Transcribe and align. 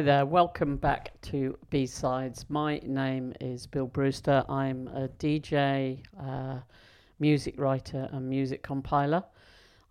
Hi 0.00 0.04
there, 0.04 0.24
welcome 0.24 0.78
back 0.78 1.12
to 1.20 1.58
B 1.68 1.84
Sides. 1.84 2.46
My 2.48 2.80
name 2.86 3.34
is 3.38 3.66
Bill 3.66 3.86
Brewster. 3.86 4.42
I'm 4.48 4.88
a 4.88 5.08
DJ, 5.18 5.98
uh, 6.18 6.60
music 7.18 7.60
writer, 7.60 8.08
and 8.10 8.26
music 8.26 8.62
compiler. 8.62 9.22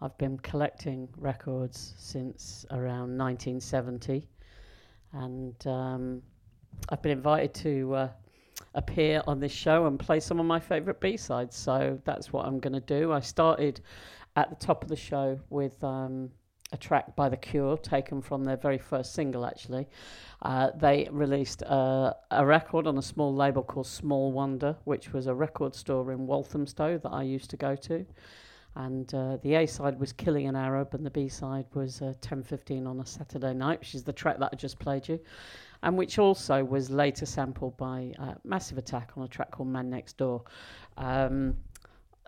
I've 0.01 0.17
been 0.17 0.39
collecting 0.39 1.07
records 1.15 1.93
since 1.99 2.65
around 2.71 3.15
1970, 3.19 4.27
and 5.13 5.67
um, 5.67 6.23
I've 6.89 7.03
been 7.03 7.11
invited 7.11 7.53
to 7.65 7.93
uh, 7.93 8.09
appear 8.73 9.21
on 9.27 9.39
this 9.39 9.51
show 9.51 9.85
and 9.85 9.99
play 9.99 10.19
some 10.19 10.39
of 10.39 10.47
my 10.47 10.59
favourite 10.59 10.99
B 10.99 11.17
sides. 11.17 11.55
So 11.55 12.01
that's 12.03 12.33
what 12.33 12.47
I'm 12.47 12.59
going 12.59 12.73
to 12.73 12.79
do. 12.79 13.13
I 13.13 13.19
started 13.19 13.81
at 14.35 14.49
the 14.49 14.55
top 14.55 14.81
of 14.81 14.89
the 14.89 14.95
show 14.95 15.39
with 15.51 15.83
um, 15.83 16.31
a 16.71 16.77
track 16.77 17.15
by 17.15 17.29
The 17.29 17.37
Cure, 17.37 17.77
taken 17.77 18.21
from 18.21 18.43
their 18.43 18.57
very 18.57 18.77
first 18.77 19.13
single, 19.13 19.45
actually. 19.45 19.87
Uh, 20.41 20.71
they 20.75 21.07
released 21.11 21.63
uh, 21.63 22.13
a 22.31 22.45
record 22.45 22.87
on 22.87 22.97
a 22.97 23.01
small 23.01 23.33
label 23.33 23.63
called 23.63 23.87
Small 23.87 24.31
Wonder, 24.31 24.75
which 24.85 25.11
was 25.11 25.27
a 25.27 25.33
record 25.33 25.75
store 25.75 26.11
in 26.11 26.27
Walthamstow 26.27 26.97
that 26.99 27.09
I 27.09 27.23
used 27.23 27.49
to 27.49 27.57
go 27.57 27.75
to. 27.75 28.05
And 28.75 29.13
uh, 29.13 29.37
the 29.37 29.55
A 29.55 29.65
side 29.65 29.99
was 29.99 30.13
Killing 30.13 30.47
an 30.47 30.55
Arab, 30.55 30.93
and 30.93 31.05
the 31.05 31.09
B 31.09 31.27
side 31.27 31.65
was 31.73 32.01
uh, 32.01 32.13
10:15 32.21 32.87
on 32.87 32.99
a 32.99 33.05
Saturday 33.05 33.53
night, 33.53 33.79
which 33.79 33.95
is 33.95 34.03
the 34.03 34.13
track 34.13 34.39
that 34.39 34.51
I 34.53 34.55
just 34.55 34.79
played 34.79 35.09
you, 35.09 35.19
and 35.81 35.97
which 35.97 36.19
also 36.19 36.63
was 36.63 36.89
later 36.89 37.25
sampled 37.25 37.75
by 37.77 38.13
uh, 38.19 38.35
Massive 38.43 38.77
Attack 38.77 39.13
on 39.17 39.23
a 39.23 39.27
track 39.27 39.51
called 39.51 39.69
Man 39.69 39.89
Next 39.89 40.17
Door. 40.17 40.43
Um, 40.97 41.57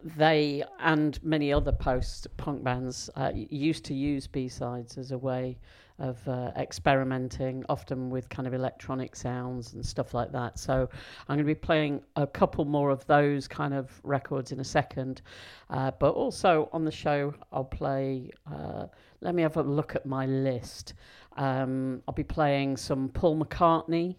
they 0.04 0.64
and 0.80 1.22
many 1.24 1.54
other 1.54 1.72
post 1.72 2.28
punk 2.38 2.64
bands 2.64 3.10
uh, 3.16 3.32
used 3.36 3.86
to 3.86 3.94
use 3.94 4.28
B 4.28 4.48
sides 4.48 4.98
as 4.98 5.12
a 5.12 5.18
way 5.18 5.58
of 6.02 6.28
uh, 6.28 6.52
experimenting, 6.58 7.64
often 7.70 8.10
with 8.10 8.28
kind 8.28 8.48
of 8.48 8.54
electronic 8.54 9.16
sounds 9.16 9.74
and 9.74 9.86
stuff 9.86 10.14
like 10.14 10.32
that. 10.32 10.58
So 10.58 10.90
I'm 11.28 11.36
going 11.36 11.40
to 11.40 11.44
be 11.44 11.54
playing 11.54 12.02
a 12.16 12.26
couple 12.26 12.66
more 12.66 12.90
of 12.90 13.06
those 13.06 13.48
kind 13.48 13.74
of 13.74 13.92
records 14.04 14.52
in 14.52 14.60
a 14.60 14.64
second. 14.64 15.22
Uh, 15.70 15.92
but 16.00 16.12
also 16.12 16.70
on 16.74 16.84
the 16.84 16.92
show, 16.92 17.34
I'll 17.52 17.64
play. 17.64 18.32
Uh, 18.52 18.88
let 19.22 19.36
me 19.36 19.44
have 19.44 19.58
a 19.58 19.62
look 19.62 19.96
at 19.96 20.06
my 20.06 20.26
list. 20.26 20.96
Um, 21.38 22.02
I'll 22.08 22.16
be 22.16 22.24
playing 22.24 22.78
some 22.78 23.10
Paul 23.10 23.40
McCartney, 23.40 24.16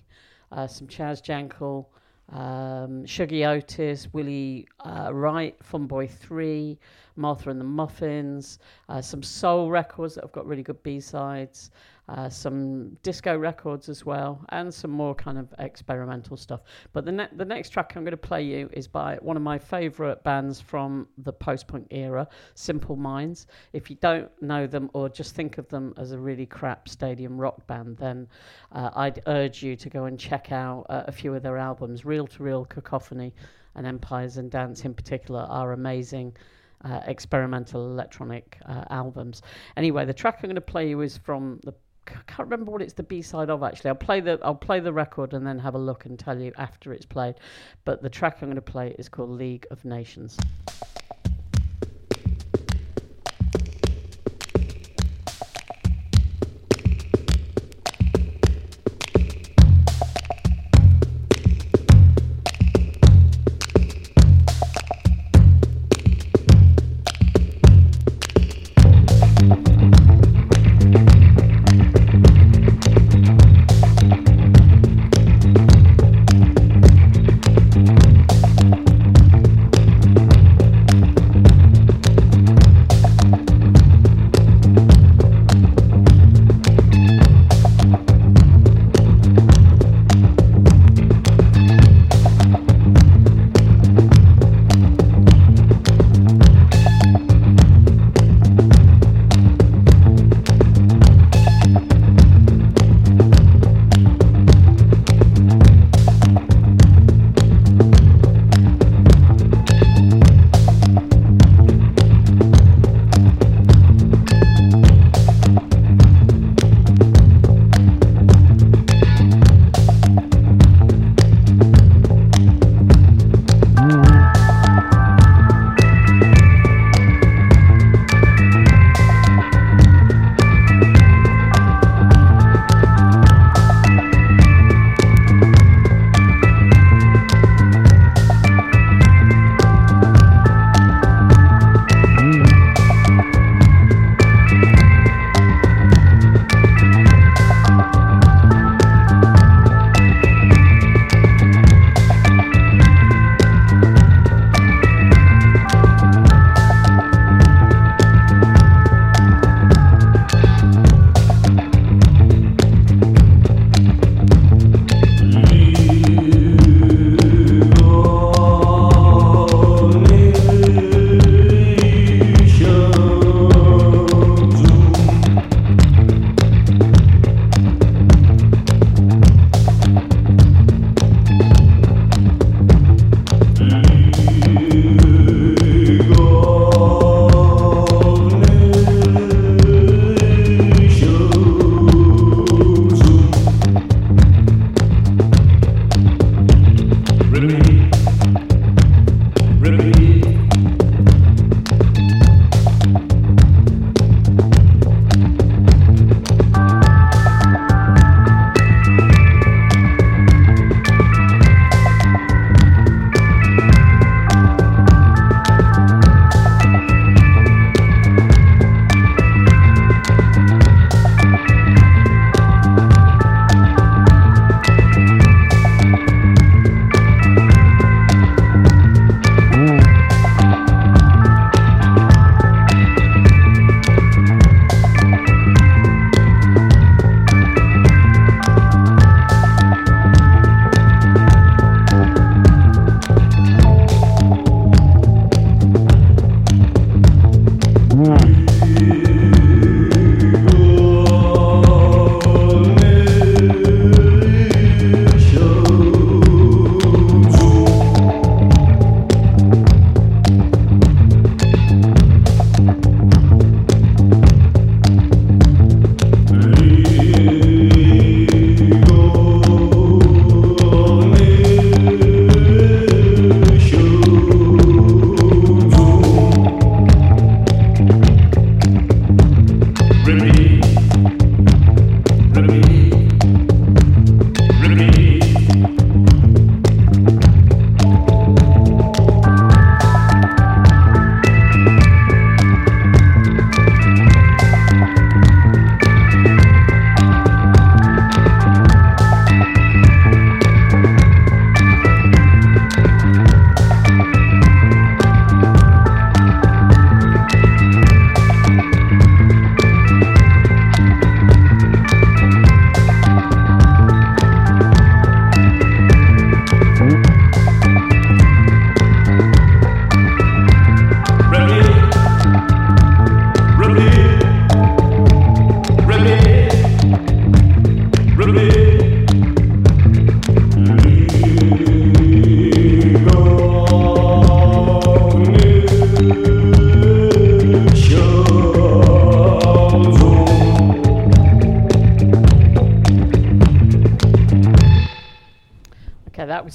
uh, 0.53 0.69
some 0.69 0.87
Chaz 0.87 1.21
Jankel 1.21 1.87
um, 2.33 3.05
Shuggie 3.05 3.47
Otis, 3.47 4.09
Willie 4.13 4.67
uh, 4.85 5.11
Wright, 5.13 5.55
Fun 5.63 5.87
Boy 5.87 6.07
3, 6.07 6.79
Martha 7.17 7.51
and 7.51 7.61
the 7.61 7.65
Muffins, 7.65 8.59
uh, 8.89 9.03
some 9.03 9.23
soul 9.23 9.71
records 9.71 10.15
that 10.15 10.25
have 10.25 10.33
got 10.33 10.47
really 10.47 10.63
good 10.63 10.83
B 10.83 10.99
sides, 10.99 11.71
uh, 12.13 12.29
some 12.29 12.91
disco 13.03 13.37
records 13.37 13.89
as 13.89 14.05
well, 14.05 14.45
and 14.51 14.73
some 14.73 14.91
more 14.91 15.15
kind 15.15 15.39
of 15.39 15.53
experimental 15.59 16.37
stuff. 16.37 16.61
But 16.93 17.07
the, 17.07 17.13
ne- 17.13 17.29
the 17.37 17.45
next 17.45 17.71
track 17.71 17.95
I'm 17.97 18.05
going 18.05 18.11
to 18.11 18.17
play 18.17 18.43
you 18.43 18.69
is 18.73 18.87
by 18.87 19.17
one 19.23 19.37
of 19.37 19.43
my 19.43 19.59
favourite 19.59 20.23
bands 20.23 20.61
from 20.61 21.09
the 21.17 21.33
post 21.33 21.67
punk 21.69 21.87
era, 21.91 22.29
Simple 22.55 22.97
Minds. 22.97 23.47
If 23.73 23.89
you 23.89 23.97
don't 23.97 24.31
know 24.43 24.67
them 24.67 24.91
or 24.93 25.09
just 25.09 25.35
think 25.35 25.57
of 25.57 25.69
them 25.69 25.95
as 25.97 26.13
a 26.13 26.19
really 26.19 26.45
crap 26.45 26.89
stadium 26.89 27.41
rock 27.41 27.67
band, 27.67 27.97
then 27.97 28.29
uh, 28.73 28.91
I'd 28.95 29.23
urge 29.27 29.63
you 29.63 29.75
to 29.77 29.89
go 29.89 30.05
and 30.05 30.19
check 30.19 30.53
out 30.53 30.85
uh, 30.91 31.05
a 31.07 31.13
few 31.13 31.35
of 31.35 31.43
their 31.43 31.57
albums. 31.57 32.05
Real 32.05 32.27
to 32.27 32.43
Real 32.43 32.67
Cacophony 32.67 33.33
and 33.75 33.87
Empires 33.87 34.37
and 34.37 34.51
Dance 34.51 34.85
in 34.85 34.93
particular 34.93 35.47
are 35.49 35.73
amazing. 35.73 36.37
Uh, 36.85 37.01
experimental 37.07 37.93
electronic 37.93 38.59
uh, 38.67 38.83
albums. 38.91 39.41
Anyway, 39.77 40.05
the 40.05 40.13
track 40.13 40.41
I'm 40.43 40.49
going 40.49 40.57
to 40.57 40.61
play 40.61 40.89
you 40.89 41.01
is 41.03 41.17
from 41.17 41.61
the. 41.63 41.73
I 42.09 42.21
can't 42.27 42.49
remember 42.51 42.71
what 42.71 42.83
it's 42.83 42.95
the 42.95 43.03
B 43.03 43.23
side 43.23 43.51
of 43.51 43.63
actually. 43.63 43.91
I'll 43.91 43.95
play 43.95 44.21
the 44.21 44.39
I'll 44.43 44.55
play 44.55 44.81
the 44.81 44.93
record 44.93 45.35
and 45.35 45.47
then 45.47 45.59
have 45.59 45.75
a 45.75 45.79
look 45.79 46.05
and 46.05 46.19
tell 46.19 46.39
you 46.39 46.53
after 46.57 46.93
it's 46.93 47.07
played. 47.07 47.37
But 47.85 48.03
the 48.03 48.11
track 48.11 48.39
I'm 48.41 48.49
going 48.49 48.57
to 48.57 48.63
play 48.63 48.95
is 48.99 49.09
called 49.09 49.31
League 49.31 49.67
of 49.71 49.85
Nations. 49.85 50.37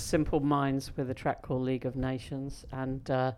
Simple 0.08 0.40
Minds 0.40 0.96
with 0.96 1.10
a 1.10 1.14
track 1.14 1.42
called 1.42 1.64
League 1.64 1.86
of 1.86 1.98
Nations, 1.98 2.64
and 2.72 3.12
uh, 3.12 3.34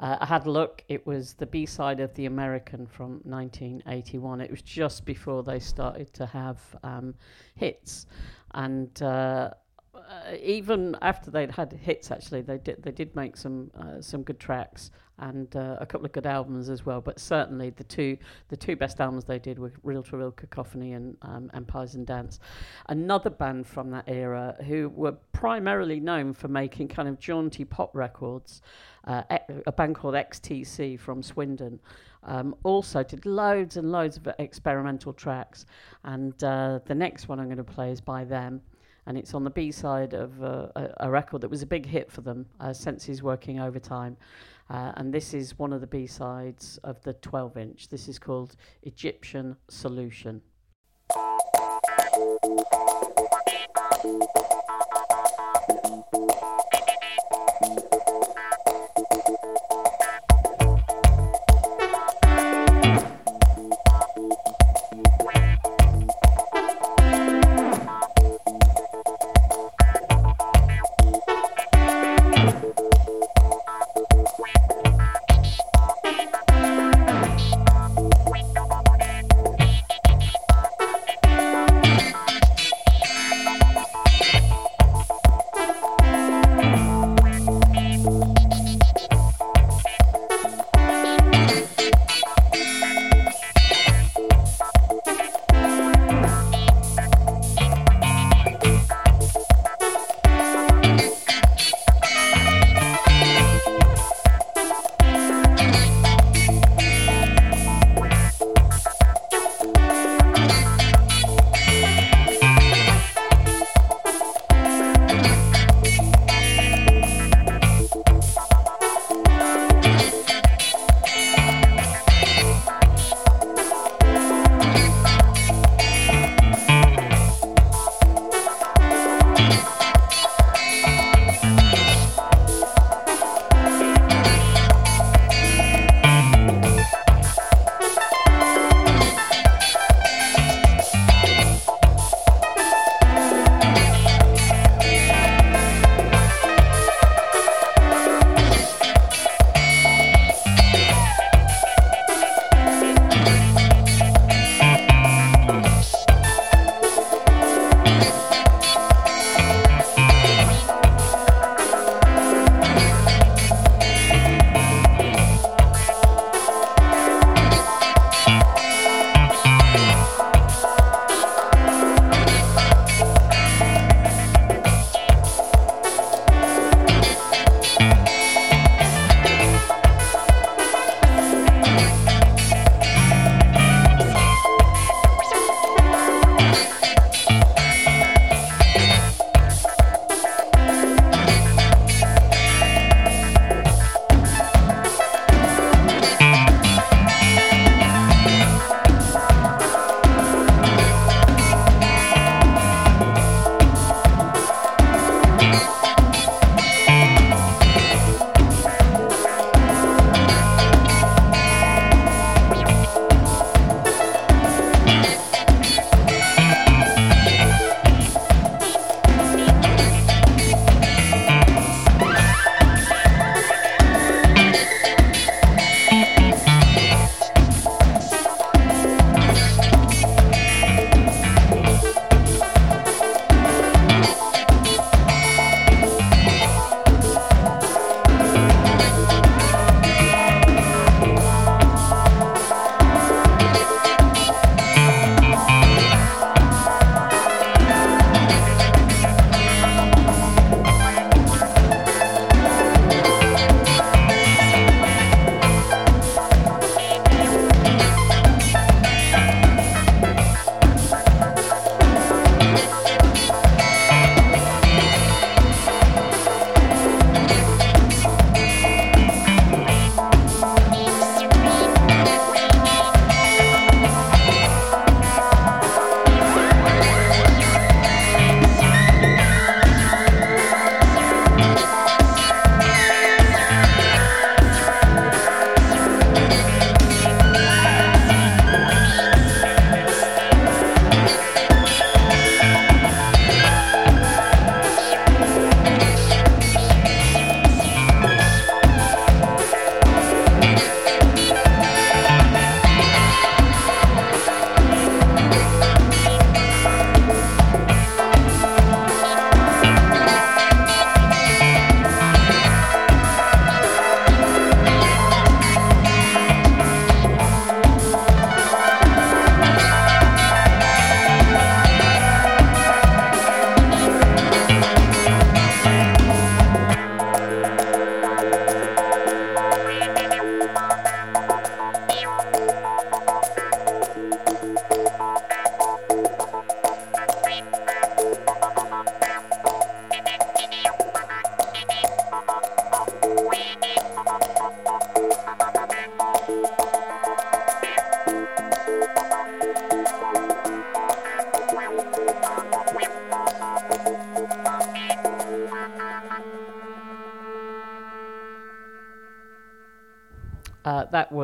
uh, 0.00 0.16
I 0.20 0.24
had 0.24 0.46
a 0.46 0.50
look. 0.50 0.82
It 0.88 1.06
was 1.06 1.34
the 1.34 1.44
B 1.44 1.66
side 1.66 2.00
of 2.00 2.14
The 2.14 2.24
American 2.24 2.86
from 2.86 3.20
1981. 3.24 4.40
It 4.40 4.50
was 4.50 4.62
just 4.62 5.04
before 5.04 5.42
they 5.42 5.60
started 5.60 6.14
to 6.14 6.24
have 6.24 6.58
um, 6.82 7.14
hits, 7.56 8.06
and 8.54 9.02
uh, 9.02 9.50
uh, 9.94 10.00
even 10.40 10.96
after 11.02 11.30
they'd 11.30 11.50
had 11.50 11.74
hits, 11.74 12.10
actually, 12.10 12.40
they 12.40 12.56
did 12.56 12.82
they 12.82 12.92
did 12.92 13.14
make 13.14 13.36
some 13.36 13.70
uh, 13.78 14.00
some 14.00 14.22
good 14.22 14.40
tracks 14.40 14.90
and 15.18 15.54
uh, 15.56 15.76
a 15.80 15.86
couple 15.86 16.06
of 16.06 16.12
good 16.12 16.26
albums 16.26 16.68
as 16.68 16.84
well. 16.86 17.00
But 17.00 17.18
certainly 17.18 17.70
the 17.70 17.84
two 17.84 18.16
the 18.48 18.56
two 18.56 18.76
best 18.76 19.00
albums 19.00 19.24
they 19.24 19.38
did 19.38 19.58
were 19.58 19.72
Real 19.82 20.02
to 20.04 20.16
Real 20.16 20.32
Cacophony 20.32 20.92
and 20.92 21.16
um, 21.22 21.50
Empires 21.54 21.94
and 21.94 22.06
Dance. 22.06 22.40
Another 22.88 23.30
band 23.30 23.66
from 23.66 23.90
that 23.90 24.04
era 24.06 24.56
who 24.66 24.88
were 24.90 25.12
primarily 25.32 26.00
known 26.00 26.32
for 26.32 26.48
making 26.48 26.88
kind 26.88 27.08
of 27.08 27.18
jaunty 27.18 27.64
pop 27.64 27.94
records, 27.94 28.62
uh, 29.06 29.22
a 29.66 29.72
band 29.72 29.94
called 29.94 30.14
XTC 30.14 30.98
from 30.98 31.22
Swindon. 31.22 31.78
Um, 32.24 32.54
also 32.64 33.02
did 33.02 33.24
loads 33.24 33.76
and 33.76 33.92
loads 33.92 34.16
of 34.16 34.28
experimental 34.38 35.12
tracks, 35.12 35.66
and 36.04 36.42
uh, 36.42 36.80
the 36.84 36.94
next 36.94 37.28
one 37.28 37.38
I'm 37.38 37.46
going 37.46 37.58
to 37.58 37.64
play 37.64 37.90
is 37.92 38.00
by 38.00 38.24
them 38.24 38.60
and 39.08 39.16
it's 39.16 39.32
on 39.32 39.42
the 39.42 39.50
B 39.50 39.72
side 39.72 40.12
of 40.12 40.42
uh, 40.42 40.68
a, 40.76 40.90
a, 41.00 41.10
record 41.10 41.40
that 41.40 41.48
was 41.48 41.62
a 41.62 41.66
big 41.66 41.86
hit 41.86 42.12
for 42.12 42.20
them, 42.20 42.44
uh, 42.60 42.74
Senses 42.74 43.22
Working 43.22 43.58
Overtime. 43.58 44.18
Uh, 44.70 44.92
and 44.96 45.14
this 45.14 45.32
is 45.32 45.58
one 45.58 45.72
of 45.72 45.80
the 45.80 45.86
B 45.86 46.06
sides 46.06 46.78
of 46.84 47.00
the 47.02 47.14
12 47.14 47.56
inch. 47.56 47.88
This 47.88 48.08
is 48.08 48.18
called 48.18 48.56
Egyptian 48.82 49.56
Solution. 49.68 50.42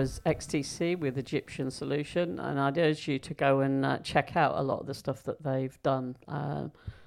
Was 0.05 0.21
XTC 0.27 0.99
with 0.99 1.17
Egyptian 1.17 1.71
Solution, 1.71 2.39
and 2.39 2.61
I'd 2.61 2.77
urge 2.77 3.09
you 3.09 3.19
to 3.21 3.33
go 3.33 3.61
and 3.61 3.87
uh, 3.87 3.97
check 4.01 4.37
out 4.37 4.55
a 4.55 4.61
lot 4.61 4.81
of 4.81 4.87
the 4.87 4.93
stuff 4.93 5.23
that 5.23 5.43
they've 5.43 5.83
done. 5.83 6.15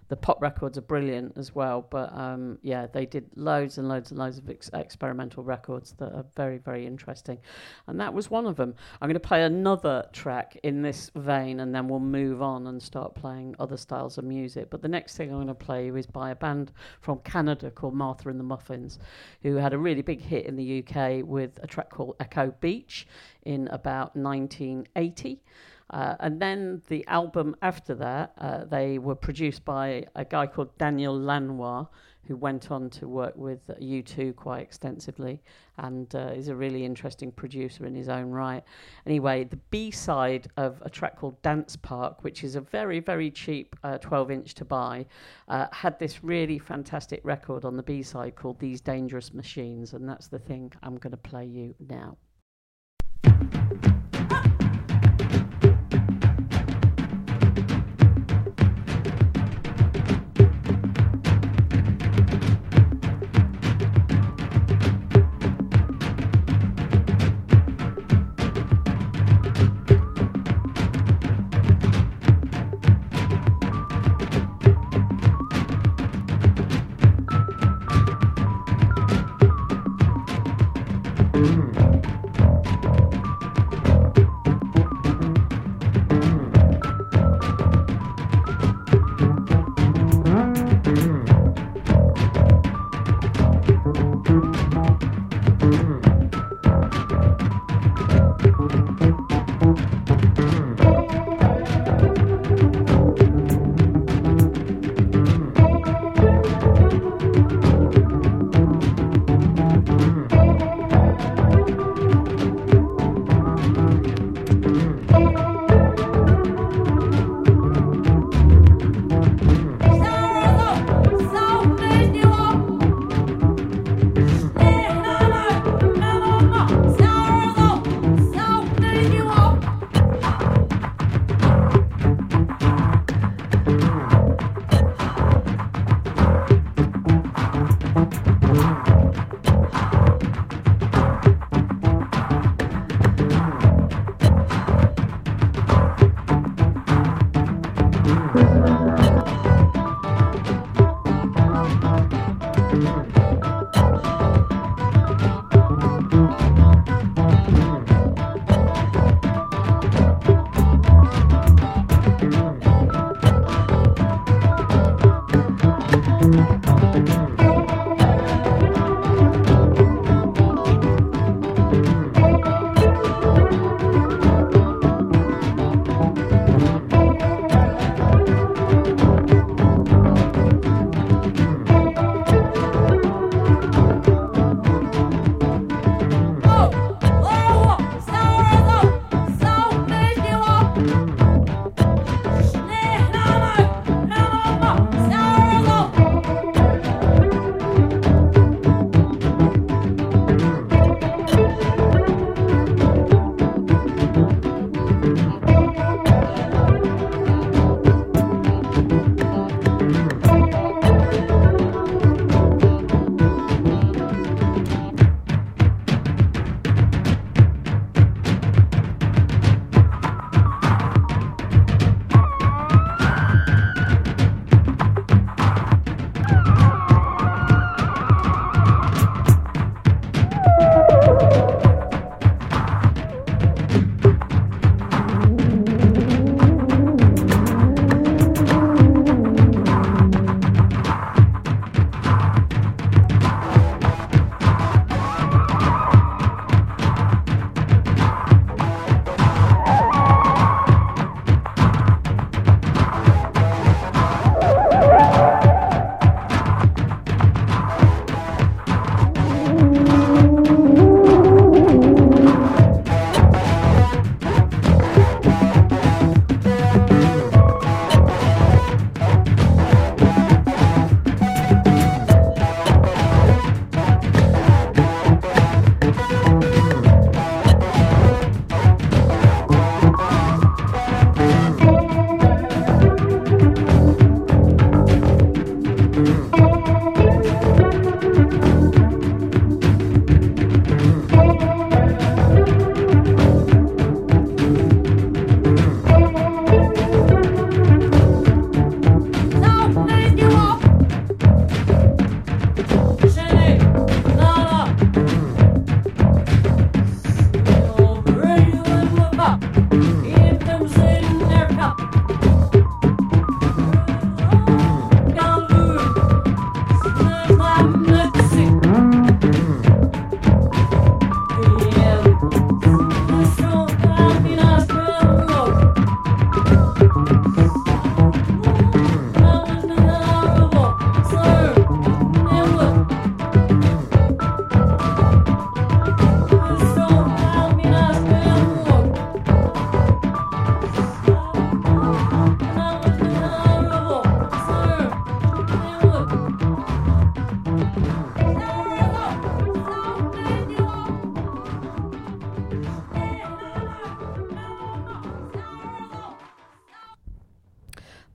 The 0.09 0.15
pop 0.15 0.41
records 0.41 0.77
are 0.77 0.81
brilliant 0.81 1.37
as 1.37 1.53
well, 1.53 1.85
but 1.89 2.13
um, 2.13 2.59
yeah, 2.61 2.87
they 2.87 3.05
did 3.05 3.25
loads 3.35 3.77
and 3.77 3.89
loads 3.89 4.11
and 4.11 4.19
loads 4.19 4.37
of 4.37 4.49
ex- 4.49 4.69
experimental 4.73 5.43
records 5.43 5.93
that 5.97 6.13
are 6.13 6.25
very, 6.35 6.57
very 6.57 6.85
interesting, 6.85 7.39
and 7.87 7.99
that 7.99 8.13
was 8.13 8.29
one 8.29 8.45
of 8.45 8.55
them. 8.55 8.73
I'm 9.01 9.07
going 9.07 9.15
to 9.15 9.19
play 9.19 9.43
another 9.43 10.07
track 10.13 10.57
in 10.63 10.81
this 10.81 11.11
vein, 11.15 11.59
and 11.59 11.75
then 11.75 11.87
we'll 11.87 11.99
move 11.99 12.41
on 12.41 12.67
and 12.67 12.81
start 12.81 13.15
playing 13.15 13.55
other 13.59 13.77
styles 13.77 14.17
of 14.17 14.23
music. 14.23 14.69
But 14.69 14.81
the 14.81 14.87
next 14.87 15.17
thing 15.17 15.29
I'm 15.29 15.37
going 15.37 15.47
to 15.47 15.53
play 15.53 15.89
is 15.89 16.07
by 16.07 16.31
a 16.31 16.35
band 16.35 16.71
from 17.01 17.19
Canada 17.19 17.69
called 17.69 17.93
Martha 17.93 18.29
and 18.29 18.39
the 18.39 18.43
Muffins, 18.43 18.99
who 19.43 19.55
had 19.55 19.73
a 19.73 19.77
really 19.77 20.01
big 20.01 20.21
hit 20.21 20.45
in 20.45 20.55
the 20.55 20.83
UK 20.83 21.25
with 21.25 21.59
a 21.61 21.67
track 21.67 21.89
called 21.89 22.15
Echo 22.19 22.53
Beach 22.61 23.07
in 23.43 23.67
about 23.69 24.15
1980. 24.15 25.41
Uh, 25.89 26.15
and 26.19 26.41
then 26.41 26.81
the 26.89 27.05
album 27.07 27.55
after 27.61 27.95
that, 27.95 28.33
uh, 28.37 28.65
they 28.65 28.97
were 28.97 29.15
produced 29.15 29.63
by 29.63 30.05
a 30.15 30.25
guy 30.25 30.45
called 30.45 30.77
Daniel 30.77 31.17
Lanois, 31.17 31.85
who 32.27 32.35
went 32.35 32.71
on 32.71 32.89
to 32.89 33.07
work 33.07 33.33
with 33.37 33.65
U2 33.67 34.35
quite 34.35 34.61
extensively 34.61 35.41
and 35.77 36.13
uh, 36.13 36.31
is 36.35 36.49
a 36.49 36.55
really 36.55 36.83
interesting 36.83 37.31
producer 37.31 37.85
in 37.85 37.95
his 37.95 38.09
own 38.09 38.31
right. 38.31 38.63
Anyway, 39.05 39.45
the 39.45 39.55
B 39.69 39.91
side 39.91 40.47
of 40.57 40.81
a 40.81 40.89
track 40.89 41.15
called 41.17 41.41
Danseparc, 41.41 42.23
which 42.23 42.43
is 42.43 42.55
a 42.55 42.61
very, 42.61 42.99
very 42.99 43.31
cheap 43.31 43.75
12 44.01 44.31
inch 44.31 44.53
to 44.55 44.65
buy, 44.65 45.05
uh, 45.47 45.67
had 45.71 45.97
this 45.99 46.21
really 46.21 46.59
fantastic 46.59 47.21
record 47.23 47.63
on 47.63 47.77
the 47.77 47.83
B 47.83 48.03
side 48.03 48.35
called 48.35 48.59
These 48.59 48.81
Dangerous 48.81 49.33
Machines, 49.33 49.93
and 49.93 50.07
that's 50.07 50.27
the 50.27 50.39
thing 50.39 50.73
I'm 50.83 50.97
going 50.97 51.11
to 51.11 51.17
play 51.17 51.45
you 51.45 51.75
now. 51.87 52.17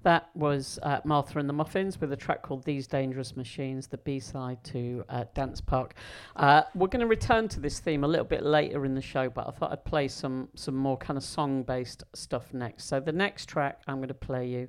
That 0.02 0.30
was 0.34 0.80
uh, 0.82 1.00
Martha 1.04 1.38
and 1.38 1.48
the 1.48 1.52
Muffins 1.52 2.00
with 2.00 2.12
a 2.12 2.16
track 2.16 2.42
called 2.42 2.64
These 2.64 2.88
Dangerous 2.88 3.36
Machines, 3.36 3.86
the 3.86 3.98
B 3.98 4.18
side 4.18 4.62
to 4.64 5.04
uh, 5.08 5.24
Danseparc. 5.36 5.92
Uh, 6.34 6.62
we're 6.74 6.88
going 6.88 7.00
to 7.00 7.06
return 7.06 7.46
to 7.48 7.60
this 7.60 7.78
theme 7.78 8.02
a 8.02 8.08
little 8.08 8.24
bit 8.24 8.42
later 8.42 8.84
in 8.84 8.94
the 8.94 9.00
show, 9.00 9.28
but 9.30 9.46
I 9.46 9.52
thought 9.52 9.70
I'd 9.70 9.84
play 9.84 10.08
some, 10.08 10.48
some 10.56 10.74
more 10.74 10.96
kind 10.96 11.16
of 11.16 11.22
song 11.22 11.62
based 11.62 12.02
stuff 12.14 12.52
next. 12.52 12.86
So 12.86 12.98
the 12.98 13.12
next 13.12 13.46
track 13.46 13.80
I'm 13.86 13.98
going 13.98 14.08
to 14.08 14.14
play 14.14 14.48
you 14.48 14.68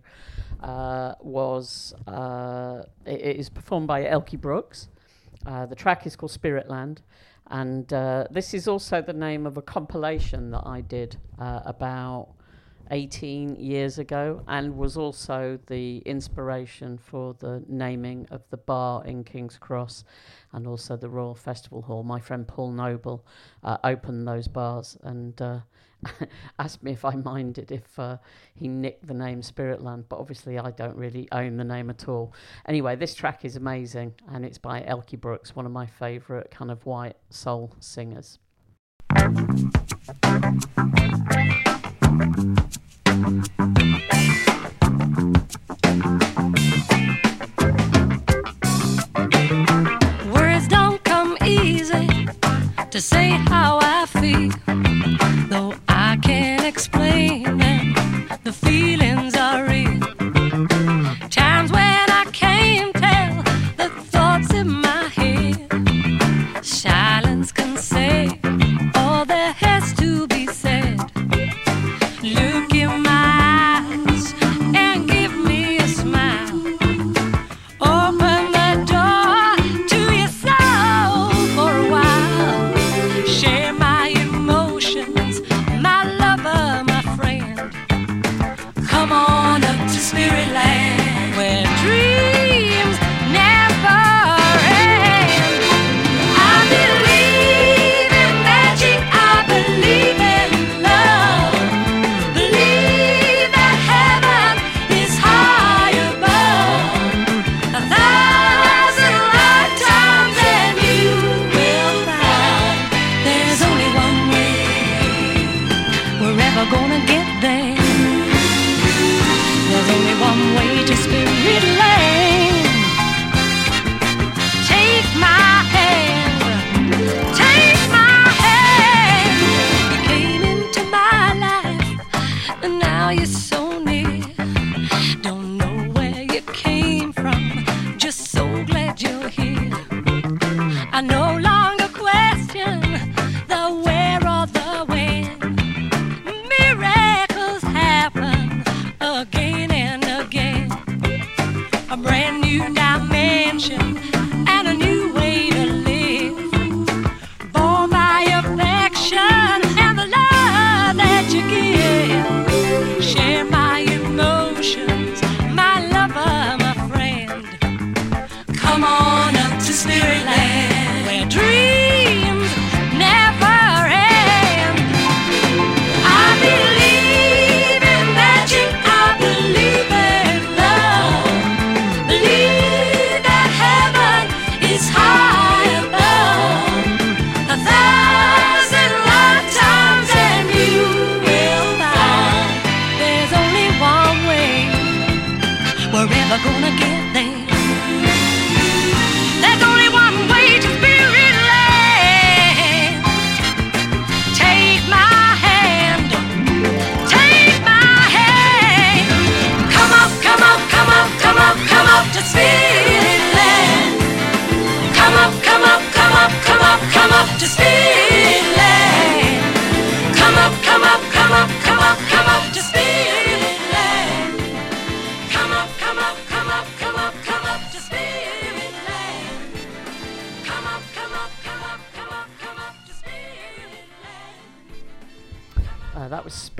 uh, 0.62 1.16
was, 1.20 1.96
uh, 2.06 2.84
it, 3.08 3.22
it 3.22 3.38
is 3.38 3.50
performed 3.50 3.88
by 3.88 4.04
Elkie 4.04 4.40
Brooks. 4.40 4.90
Uh, 5.48 5.66
the 5.66 5.76
track 5.76 6.06
is 6.06 6.16
called 6.16 6.32
Spiritland. 6.32 7.00
And 7.48 7.88
this 8.32 8.54
is 8.54 8.68
also 8.68 9.02
the 9.02 9.14
name 9.14 9.46
of 9.46 9.58
a 9.58 9.62
compilation 9.62 10.52
that 10.52 10.64
I 10.66 10.82
did 10.82 11.18
about 11.40 12.30
18 12.92 13.56
years 13.56 13.98
ago 13.98 14.44
and 14.48 14.78
was 14.78 14.98
also 14.98 15.60
the 15.68 15.98
inspiration 16.00 16.98
for 16.98 17.34
the 17.36 17.64
naming 17.68 18.28
of 18.32 18.42
the 18.50 18.58
bar 18.58 19.06
in 19.06 19.24
King's 19.24 19.58
Cross 19.58 20.04
and 20.52 20.68
also 20.68 20.96
the 20.96 21.10
Royal 21.10 21.36
Festival 21.36 21.82
Hall. 21.82 22.04
My 22.04 22.20
friend 22.20 22.48
Paul 22.48 22.72
Noble 22.72 23.26
uh, 23.64 23.78
opened 23.84 24.28
those 24.28 24.48
bars 24.48 24.98
and 25.04 25.42
uh, 25.42 25.60
asked 26.60 26.84
me 26.84 26.92
if 26.92 27.06
I 27.06 27.16
minded 27.16 27.72
if 27.72 27.98
uh, 27.98 28.18
he 28.54 28.68
nicked 28.68 29.08
the 29.08 29.14
name 29.14 29.42
Spiritland, 29.42 30.06
but 30.10 30.20
obviously 30.20 30.60
I 30.60 30.72
don't 30.72 30.96
really 30.96 31.28
own 31.32 31.58
the 31.58 31.64
name 31.64 31.90
at 31.90 32.08
all. 32.08 32.34
Anyway, 32.68 32.96
this 32.96 33.16
track 33.16 33.46
is 33.46 33.56
amazing 33.56 34.14
and 34.32 34.46
it's 34.46 34.58
by 34.58 34.82
Elkie 34.82 35.20
Brooks, 35.20 35.56
one 35.56 35.66
of 35.66 35.72
my 35.72 35.86
favourite 35.86 36.52
kind 36.52 36.72
of 36.72 36.86
white 36.86 37.18
soul 37.30 37.76
singers. 37.80 38.40
Words 42.14 42.28
don't 50.68 51.04
come 51.04 51.36
easy 51.44 52.28
to 52.92 53.02
say 53.02 53.30
how 53.30 53.80
I 53.82 54.06
feel, 54.06 54.52
though 55.50 55.74
I 55.90 56.18
can't 56.22 56.64
explain 56.64 57.43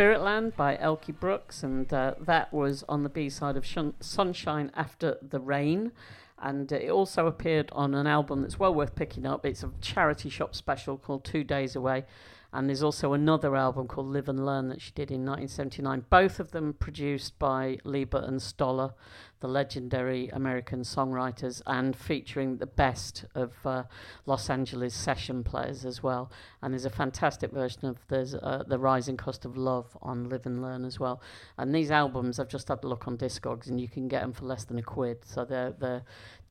Spiritland 0.04 0.54
by 0.58 0.76
Elkie 0.76 1.18
Brooks, 1.18 1.64
and 1.64 1.92
uh, 1.94 2.16
that 2.20 2.52
was 2.54 2.84
on 2.90 3.04
the 3.04 3.10
B 3.10 3.30
side 3.30 3.56
of 3.56 3.66
Shun- 3.66 3.94
Sunshine 4.02 4.70
After 4.76 5.18
the 5.22 5.40
Rain. 5.40 5.94
And 6.38 6.74
uh, 6.74 6.76
it 6.76 6.90
also 6.90 7.26
appeared 7.26 7.70
on 7.72 7.94
an 7.96 8.06
album 8.06 8.42
that's 8.42 8.60
well 8.60 8.76
worth 8.76 8.96
picking 8.96 9.26
up. 9.26 9.46
It's 9.46 9.64
a 9.64 9.72
charity 9.80 10.30
shop 10.30 10.56
special 10.56 10.98
called 10.98 11.24
Two 11.24 11.46
Days 11.46 11.74
Away. 11.78 12.04
And 12.52 12.68
there's 12.68 12.84
also 12.84 13.14
another 13.14 13.56
album 13.56 13.88
called 13.88 14.08
Live 14.08 14.28
and 14.28 14.46
Learn 14.46 14.68
that 14.68 14.82
she 14.82 14.92
did 14.92 15.10
in 15.10 15.26
1979. 15.26 16.06
Both 16.10 16.42
of 16.42 16.52
them 16.52 16.74
produced 16.74 17.40
by 17.40 17.78
Leiber 17.86 18.22
and 18.28 18.42
Stoller, 18.42 18.94
the 19.44 19.48
legendary 19.50 20.30
American 20.30 20.84
songwriters, 20.84 21.62
and 21.68 21.98
featuring 21.98 22.56
the 22.56 22.66
best 22.66 23.26
of 23.36 23.52
uh, 23.66 23.84
Los 24.26 24.50
Angeles 24.50 24.94
session 24.94 25.44
players 25.44 25.84
as 25.84 26.02
well. 26.02 26.32
And 26.62 26.74
there's 26.74 26.86
a 26.86 26.90
fantastic 26.90 27.52
version 27.52 27.84
of 27.84 27.98
there's 28.08 28.36
uh, 28.36 28.64
the 28.66 28.80
Rising 28.80 29.18
Cost 29.18 29.44
of 29.44 29.58
Love 29.58 29.98
on 30.02 30.30
Live 30.30 30.46
and 30.46 30.62
Learn 30.62 30.86
as 30.86 30.98
well. 30.98 31.22
And 31.58 31.76
these 31.76 31.92
albums, 31.92 32.40
I've 32.40 32.48
just 32.48 32.70
had 32.70 32.86
a 32.86 32.88
look 32.88 33.06
on 33.06 33.18
Discogs, 33.18 33.68
and 33.68 33.82
you 33.82 33.90
can 33.90 34.08
get 34.08 34.22
them 34.22 34.32
for 34.32 34.46
less 34.46 34.64
than 34.64 34.80
a 34.80 34.82
quid. 34.82 35.26
So 35.26 35.44
they're 35.44 35.74
they're 35.78 36.04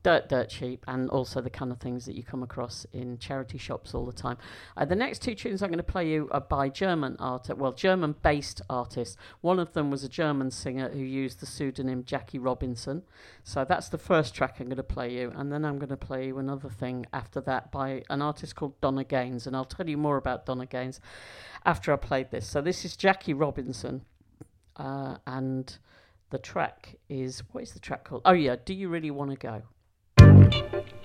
dirt, 0.02 0.28
dirt 0.28 0.48
cheap, 0.48 0.84
and 0.88 1.08
also 1.10 1.40
the 1.40 1.50
kind 1.50 1.70
of 1.70 1.78
things 1.78 2.04
that 2.06 2.14
you 2.14 2.22
come 2.22 2.42
across 2.42 2.86
in 2.92 3.18
charity 3.18 3.58
shops 3.58 3.94
all 3.94 4.04
the 4.04 4.12
time. 4.12 4.36
Uh, 4.76 4.84
the 4.84 4.96
next 4.96 5.22
two 5.22 5.34
tunes 5.34 5.62
I'm 5.62 5.68
going 5.68 5.78
to 5.78 5.84
play 5.84 6.08
you 6.08 6.28
are 6.32 6.40
by 6.40 6.68
German 6.68 7.16
art, 7.18 7.48
well, 7.56 7.72
German-based 7.72 8.62
artists. 8.68 9.16
One 9.40 9.58
of 9.58 9.72
them 9.72 9.90
was 9.90 10.04
a 10.04 10.08
German 10.08 10.50
singer 10.50 10.88
who 10.88 10.98
used 10.98 11.40
the 11.40 11.46
pseudonym 11.46 12.04
Jackie 12.04 12.38
Robinson. 12.38 13.02
So 13.44 13.64
that's 13.64 13.88
the 13.88 13.98
first 13.98 14.34
track 14.34 14.56
I'm 14.58 14.66
going 14.66 14.76
to 14.76 14.82
play 14.82 15.12
you, 15.12 15.32
and 15.34 15.52
then 15.52 15.64
I'm 15.64 15.78
going 15.78 15.88
to 15.90 15.96
play 15.96 16.26
you 16.26 16.38
another 16.38 16.68
thing 16.68 17.06
after 17.12 17.40
that 17.42 17.70
by 17.70 18.02
an 18.10 18.22
artist 18.22 18.56
called 18.56 18.80
Donna 18.80 19.04
Gaines, 19.04 19.46
and 19.46 19.54
I'll 19.54 19.64
tell 19.64 19.88
you 19.88 19.96
more 19.96 20.16
about 20.16 20.46
Donna 20.46 20.66
Gaines 20.66 21.00
after 21.64 21.92
I 21.92 21.96
played 21.96 22.30
this. 22.30 22.46
So 22.46 22.60
this 22.60 22.84
is 22.84 22.96
Jackie 22.96 23.34
Robinson, 23.34 24.02
uh, 24.76 25.16
and 25.26 25.78
the 26.30 26.38
track 26.38 26.96
is 27.08 27.42
what 27.52 27.62
is 27.62 27.72
the 27.72 27.78
track 27.78 28.04
called? 28.04 28.22
Oh 28.24 28.32
yeah, 28.32 28.56
Do 28.64 28.74
You 28.74 28.88
Really 28.88 29.10
Want 29.10 29.30
to 29.30 29.36
Go? 29.36 29.62
Are 30.62 31.01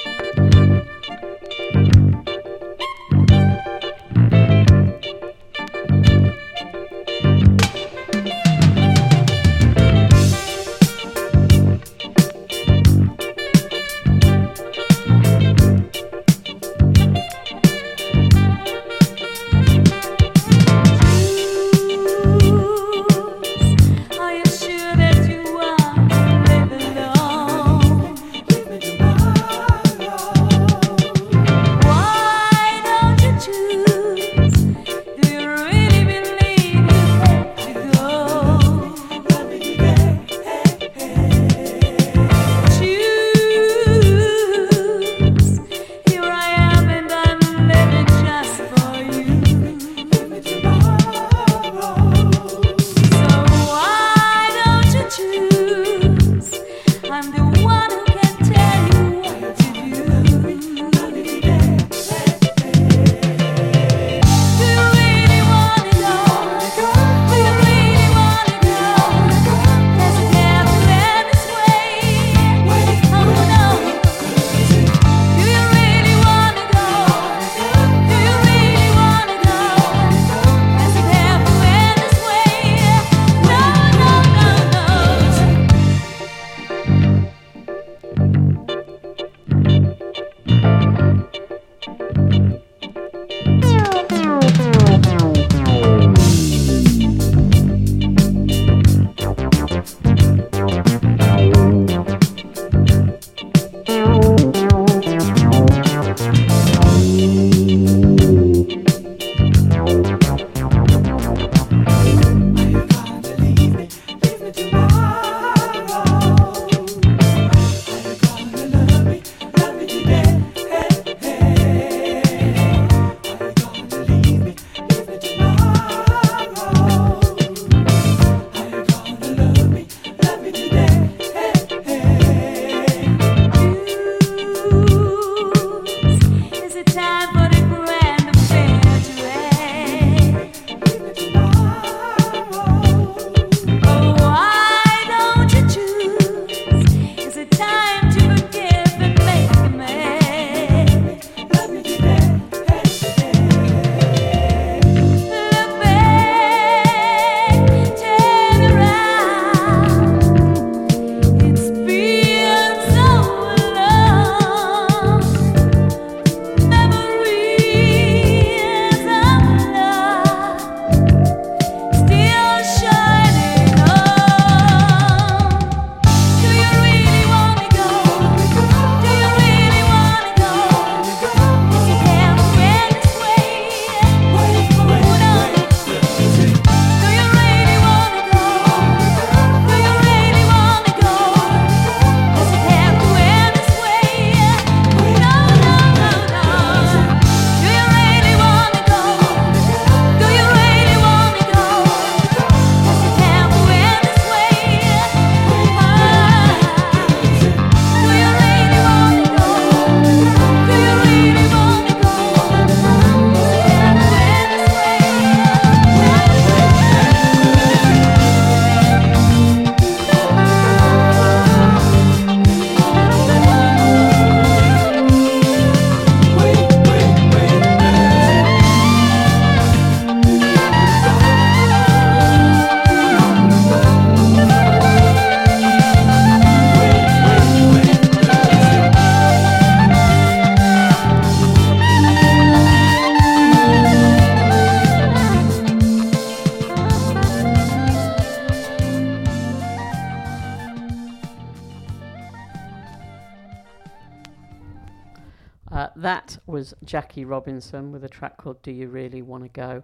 was 256.58 256.74
Jackie 256.84 257.24
Robinson 257.24 257.92
with 257.92 258.04
a 258.04 258.10
track 258.10 258.36
called 258.38 258.60
"Do 258.64 258.72
You 258.72 258.88
Really 258.88 259.22
Want 259.22 259.44
to 259.44 259.50
Go," 259.50 259.84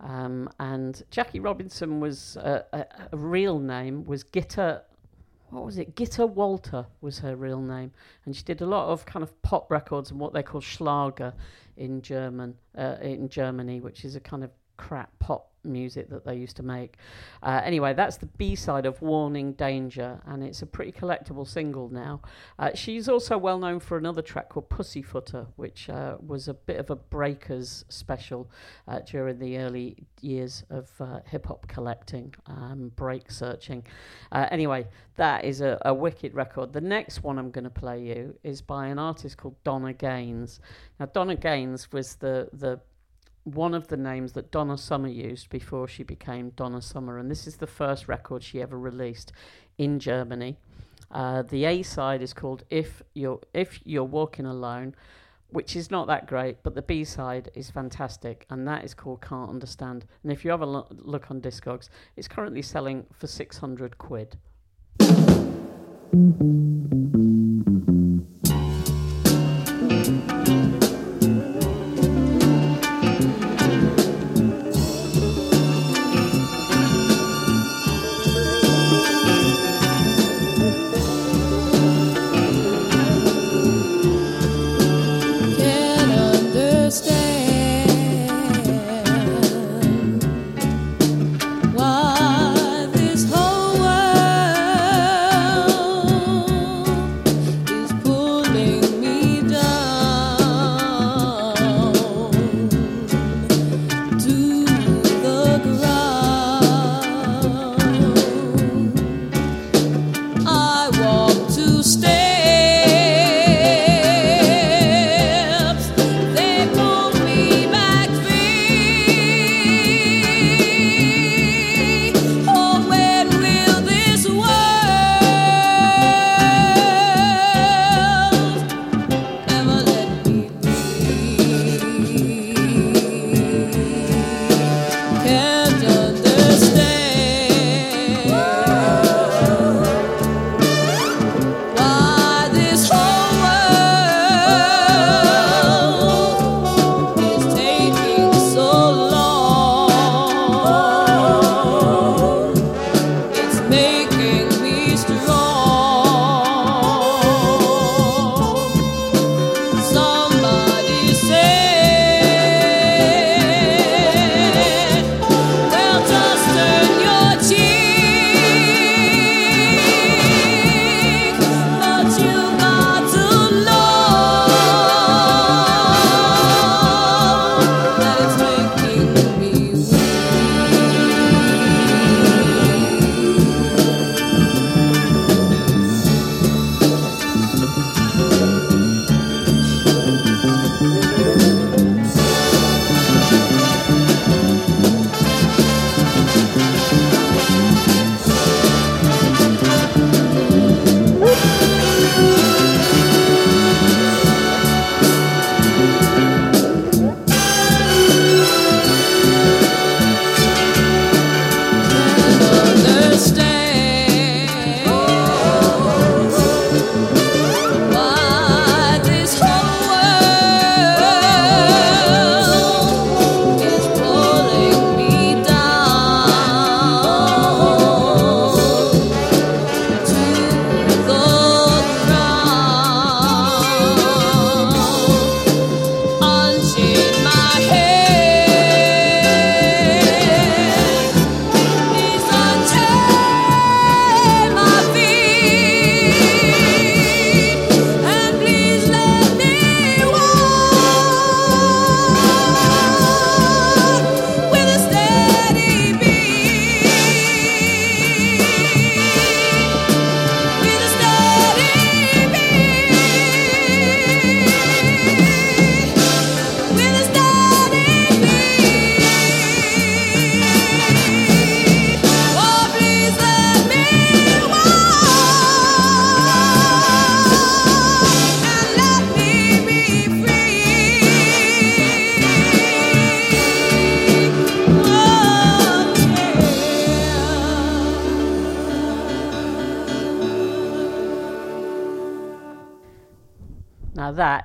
um, 0.00 0.48
and 0.58 1.02
Jackie 1.10 1.38
Robinson 1.38 2.00
was 2.00 2.38
uh, 2.38 2.62
a, 2.72 2.86
a 3.12 3.16
real 3.16 3.58
name 3.58 4.06
was 4.06 4.22
Gitta. 4.24 4.84
what 5.50 5.66
was 5.66 5.76
it? 5.76 5.94
Gitta 5.94 6.24
Walther 6.26 6.86
was 7.02 7.18
her 7.18 7.36
real 7.36 7.60
name, 7.60 7.92
and 8.24 8.34
she 8.34 8.42
did 8.42 8.62
a 8.62 8.66
lot 8.66 8.88
of 8.88 9.04
kind 9.04 9.22
of 9.22 9.42
pop 9.42 9.70
records 9.70 10.12
and 10.12 10.18
what 10.18 10.32
they 10.32 10.42
call 10.42 10.62
Schlager 10.62 11.34
in 11.76 12.00
German 12.00 12.54
uh, 12.78 12.96
in 13.02 13.28
Germany, 13.28 13.82
which 13.82 14.06
is 14.06 14.16
a 14.16 14.20
kind 14.20 14.42
of 14.42 14.50
crap 14.76 15.10
pop 15.18 15.50
music 15.64 16.10
that 16.10 16.24
they 16.24 16.36
used 16.36 16.56
to 16.56 16.62
make. 16.62 16.96
Uh, 17.42 17.60
anyway, 17.64 17.94
that's 17.94 18.16
the 18.16 18.26
B 18.26 18.54
side 18.54 18.86
of 18.86 19.00
Warning 19.00 19.52
Danger, 19.52 20.20
and 20.26 20.42
it's 20.42 20.62
a 20.62 20.66
pretty 20.66 20.92
collectible 20.92 21.46
single 21.46 21.88
now. 21.88 22.20
Uh, 22.58 22.70
she's 22.74 23.08
also 23.08 23.38
well 23.38 23.58
known 23.58 23.80
for 23.80 23.96
another 23.96 24.22
track 24.22 24.48
called 24.48 24.68
Pussyfooter, 24.68 25.46
which 25.56 25.88
uh, 25.88 26.16
was 26.24 26.48
a 26.48 26.54
bit 26.54 26.78
of 26.78 26.90
a 26.90 26.96
breakers 26.96 27.84
special 27.88 28.50
uh, 28.88 29.00
during 29.00 29.38
the 29.38 29.58
early 29.58 29.96
years 30.20 30.64
of 30.70 30.90
uh, 31.00 31.20
hip 31.26 31.46
hop 31.46 31.66
collecting, 31.66 32.34
um, 32.46 32.92
break 32.96 33.30
searching. 33.30 33.84
Uh, 34.32 34.46
anyway, 34.50 34.86
that 35.16 35.44
is 35.44 35.60
a, 35.60 35.80
a 35.84 35.94
wicked 35.94 36.34
record. 36.34 36.72
The 36.72 36.80
next 36.80 37.22
one 37.22 37.38
I'm 37.38 37.50
going 37.50 37.64
to 37.64 37.70
play 37.70 38.02
you 38.02 38.34
is 38.42 38.60
by 38.60 38.86
an 38.86 38.98
artist 38.98 39.36
called 39.36 39.56
Donna 39.64 39.92
Gaines. 39.92 40.60
Now, 40.98 41.06
Donna 41.06 41.36
Gaines 41.36 41.92
was 41.92 42.16
the 42.16 42.48
the 42.52 42.80
one 43.44 43.74
of 43.74 43.88
the 43.88 43.96
names 43.96 44.32
that 44.32 44.50
Donna 44.50 44.76
Summer 44.76 45.08
used 45.08 45.50
before 45.50 45.86
she 45.86 46.02
became 46.02 46.50
Donna 46.50 46.80
Summer, 46.80 47.18
and 47.18 47.30
this 47.30 47.46
is 47.46 47.56
the 47.56 47.66
first 47.66 48.08
record 48.08 48.42
she 48.42 48.60
ever 48.60 48.78
released 48.78 49.32
in 49.78 49.98
Germany. 49.98 50.56
Uh, 51.10 51.42
the 51.42 51.64
A 51.64 51.82
side 51.82 52.22
is 52.22 52.32
called 52.32 52.64
"If 52.70 53.02
You're 53.12 53.40
If 53.52 53.80
You're 53.84 54.04
Walking 54.04 54.46
Alone," 54.46 54.94
which 55.50 55.76
is 55.76 55.90
not 55.90 56.06
that 56.06 56.26
great, 56.26 56.62
but 56.62 56.74
the 56.74 56.82
B 56.82 57.04
side 57.04 57.50
is 57.54 57.70
fantastic, 57.70 58.46
and 58.48 58.66
that 58.66 58.84
is 58.84 58.94
called 58.94 59.20
"Can't 59.20 59.50
Understand." 59.50 60.06
And 60.22 60.32
if 60.32 60.44
you 60.44 60.50
have 60.50 60.62
a 60.62 60.66
lo- 60.66 60.88
look 60.90 61.30
on 61.30 61.40
Discogs, 61.40 61.90
it's 62.16 62.28
currently 62.28 62.62
selling 62.62 63.06
for 63.12 63.26
six 63.26 63.58
hundred 63.58 63.98
quid. 63.98 64.38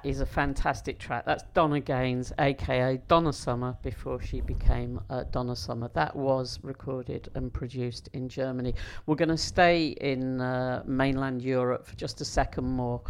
Is 0.10 0.22
a 0.22 0.26
fantastic 0.26 0.98
track. 0.98 1.24
That's 1.24 1.44
Donna 1.54 1.80
Gaines, 1.80 2.34
aka 2.40 3.00
Donna 3.08 3.32
Summer, 3.32 3.78
before 3.84 4.20
she 4.20 4.42
became 4.42 5.00
uh, 5.12 5.26
Donna 5.32 5.56
Summer. 5.56 5.88
That 5.94 6.16
was 6.16 6.60
recorded 6.64 7.30
and 7.36 7.54
produced 7.54 8.10
in 8.14 8.28
Germany. 8.28 8.74
We're 9.06 9.16
going 9.16 9.30
to 9.30 9.38
stay 9.38 9.90
in 10.02 10.42
uh, 10.42 10.82
mainland 10.88 11.44
Europe 11.44 11.86
for 11.86 11.96
just 11.96 12.22
a 12.22 12.26
second 12.26 12.66
more. 12.66 13.02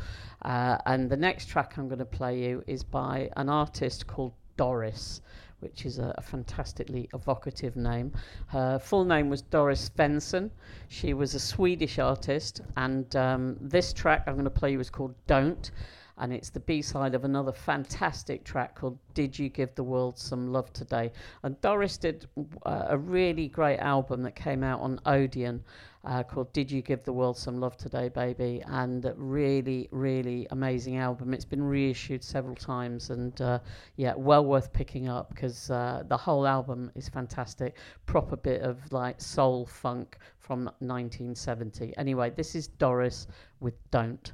Uh, 0.42 0.78
and 0.88 1.10
the 1.10 1.16
next 1.16 1.48
track 1.48 1.78
I'm 1.78 1.88
going 1.88 2.00
to 2.00 2.06
play 2.06 2.38
you 2.38 2.62
is 2.68 2.84
by 2.84 3.30
an 3.38 3.48
artist 3.48 4.06
called 4.06 4.34
Doris, 4.58 5.22
which 5.62 5.86
is 5.86 6.00
a, 6.00 6.14
a 6.18 6.22
fantastically 6.22 7.10
evocative 7.14 7.78
name. 7.78 8.12
Her 8.48 8.78
full 8.78 9.06
name 9.06 9.30
was 9.30 9.42
Doris 9.42 9.90
Svensson. 9.90 10.50
She 10.90 11.14
was 11.14 11.34
a 11.34 11.40
Swedish 11.40 11.98
artist, 11.98 12.60
and 12.76 13.16
um, 13.16 13.56
this 13.62 13.94
track 13.94 14.26
I'm 14.28 14.34
going 14.34 14.44
to 14.44 14.50
play 14.50 14.74
you 14.74 14.82
is 14.82 14.90
called 14.90 15.16
Don't 15.28 15.72
and 16.20 16.34
it's 16.34 16.50
the 16.50 16.60
B-side 16.60 17.16
of 17.16 17.24
another 17.24 17.52
fantastic 17.52 18.44
track 18.44 18.76
called 18.76 18.98
"Did 19.14 19.40
You 19.40 19.50
Give 19.50 19.74
the 19.76 19.84
World 19.84 20.18
Some 20.18 20.52
Love 20.52 20.72
Today." 20.74 21.12
And 21.44 21.60
Doris 21.62 21.98
did 21.98 22.28
uh, 22.66 22.86
a 22.90 22.98
really 22.98 23.48
great 23.48 23.80
album 23.80 24.22
that 24.24 24.36
came 24.36 24.64
out 24.64 24.82
on 24.82 25.00
Odeon 25.06 25.64
uh, 26.04 26.24
called 26.24 26.52
"Did 26.54 26.70
You 26.72 26.82
Give 26.82 27.04
the 27.04 27.14
World 27.14 27.38
Some 27.38 27.60
Love 27.60 27.78
Today, 27.78 28.10
Baby?" 28.10 28.62
and 28.68 29.12
really, 29.16 29.88
really 29.92 30.48
amazing 30.52 30.98
album. 30.98 31.34
It's 31.34 31.46
been 31.46 31.64
reissued 31.64 32.24
several 32.24 32.56
times, 32.56 33.10
and 33.10 33.40
uh, 33.42 33.60
yeah, 33.96 34.14
well 34.16 34.46
worth 34.46 34.74
picking 34.74 35.08
up 35.08 35.30
because 35.30 35.70
uh, 35.70 36.04
the 36.08 36.18
whole 36.18 36.46
album 36.46 36.92
is 36.96 37.08
fantastic. 37.08 37.76
Proper 38.06 38.36
bit 38.36 38.62
of 38.62 38.92
like 38.92 39.22
soul 39.22 39.66
funk 39.66 40.18
from 40.40 40.66
1970. 40.80 41.96
Anyway, 41.98 42.30
this 42.32 42.56
is 42.56 42.68
Doris 42.68 43.28
with 43.60 43.76
"Don't." 43.92 44.34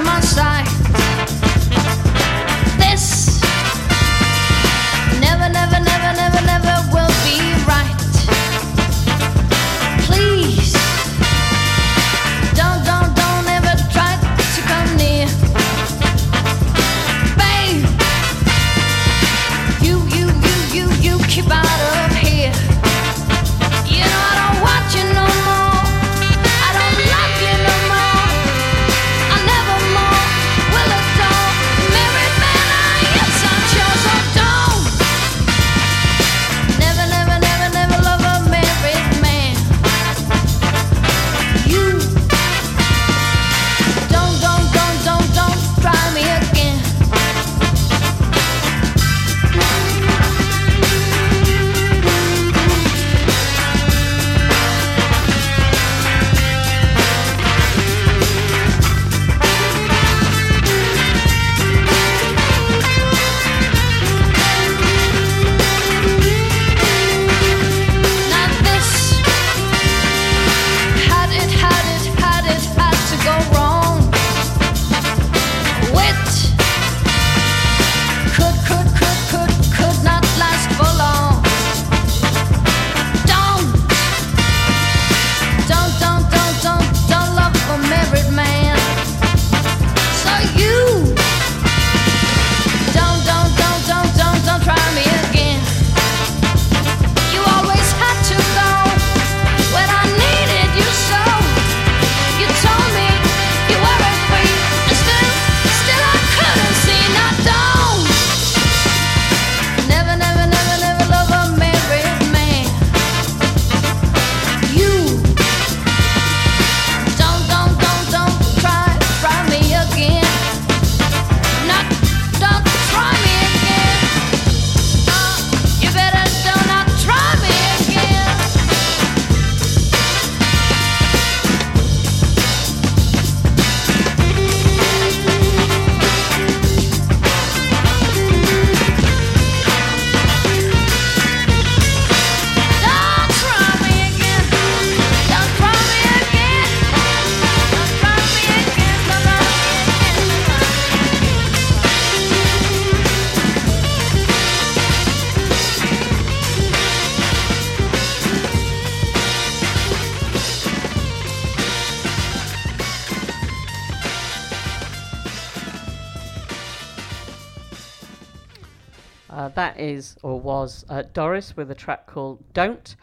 or 170.23 170.39
was, 170.39 170.85
uh, 170.89 171.03
Doris 171.13 171.55
with 171.57 171.71
a 171.71 171.75
track 171.75 172.07
called 172.07 172.43
Don't. 172.53 172.95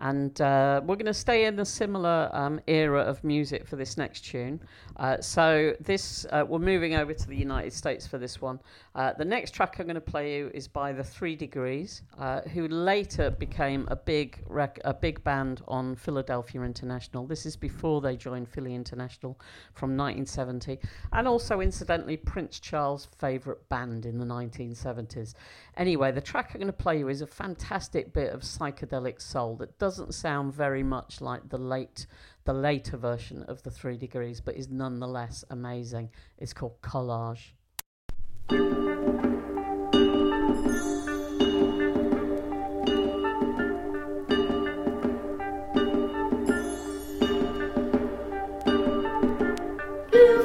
And 0.00 0.38
uh, 0.40 0.80
we're 0.84 0.96
going 0.96 1.06
to 1.06 1.14
stay 1.14 1.44
in 1.44 1.58
a 1.60 1.64
similar 1.64 2.28
um, 2.32 2.60
era 2.66 3.00
of 3.00 3.22
music 3.22 3.66
for 3.66 3.76
this 3.76 3.96
next 3.96 4.24
tune. 4.24 4.60
Uh, 4.96 5.20
so 5.20 5.74
this, 5.80 6.26
uh, 6.30 6.44
we're 6.46 6.58
moving 6.58 6.96
over 6.96 7.14
to 7.14 7.26
the 7.28 7.36
United 7.36 7.72
States 7.72 8.06
for 8.06 8.18
this 8.18 8.40
one. 8.40 8.58
Uh, 8.94 9.12
the 9.14 9.24
next 9.24 9.50
track 9.50 9.80
I'm 9.80 9.86
going 9.86 9.96
to 9.96 10.00
play 10.00 10.36
you 10.36 10.52
is 10.54 10.68
by 10.68 10.92
the 10.92 11.02
Three 11.02 11.34
Degrees, 11.34 12.02
uh, 12.16 12.42
who 12.42 12.68
later 12.68 13.28
became 13.28 13.88
a 13.90 13.96
big 13.96 14.40
rec- 14.46 14.78
a 14.84 14.94
big 14.94 15.24
band 15.24 15.62
on 15.66 15.96
Philadelphia 15.96 16.62
International. 16.62 17.26
This 17.26 17.44
is 17.44 17.56
before 17.56 18.00
they 18.00 18.16
joined 18.16 18.48
Philly 18.48 18.72
International 18.72 19.36
from 19.72 19.96
1970, 19.96 20.78
and 21.12 21.26
also 21.26 21.60
incidentally 21.60 22.16
Prince 22.16 22.60
Charles' 22.60 23.08
favourite 23.18 23.68
band 23.68 24.06
in 24.06 24.16
the 24.16 24.24
1970s. 24.24 25.34
Anyway, 25.76 26.12
the 26.12 26.20
track 26.20 26.52
I'm 26.54 26.60
going 26.60 26.68
to 26.68 26.72
play 26.72 27.00
you 27.00 27.08
is 27.08 27.20
a 27.20 27.26
fantastic 27.26 28.12
bit 28.12 28.32
of 28.32 28.42
psychedelic 28.42 29.20
soul 29.20 29.56
that 29.56 29.76
doesn't 29.80 30.14
sound 30.14 30.54
very 30.54 30.84
much 30.84 31.20
like 31.20 31.48
the 31.48 31.58
late 31.58 32.06
the 32.44 32.52
later 32.52 32.96
version 32.96 33.42
of 33.44 33.60
the 33.64 33.72
Three 33.72 33.96
Degrees, 33.96 34.40
but 34.40 34.54
is 34.54 34.68
nonetheless 34.68 35.44
amazing. 35.50 36.10
It's 36.38 36.52
called 36.52 36.80
Collage. 36.80 37.54
You 38.50 38.58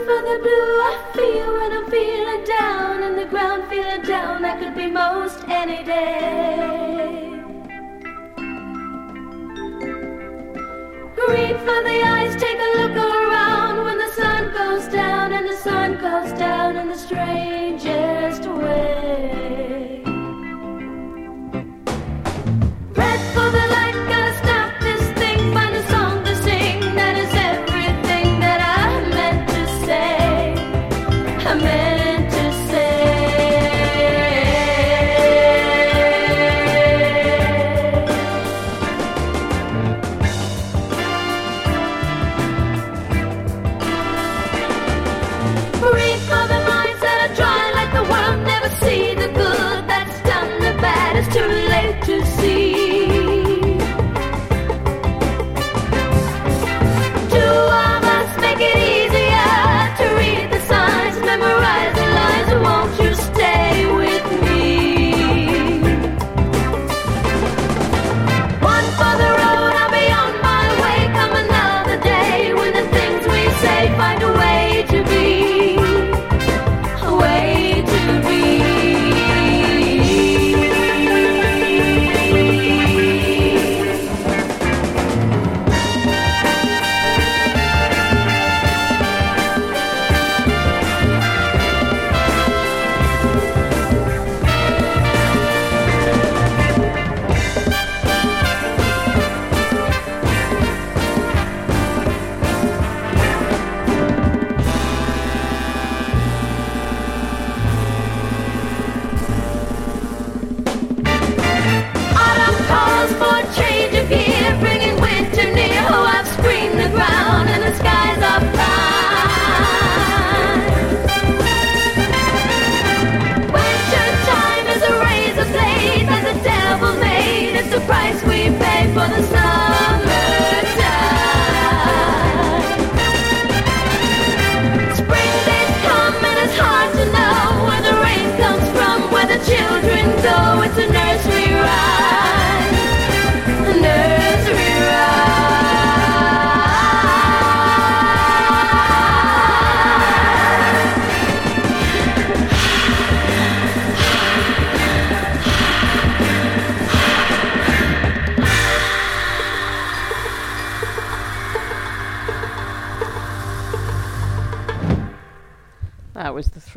for 0.05 0.21
the 0.21 0.39
blue 0.41 0.69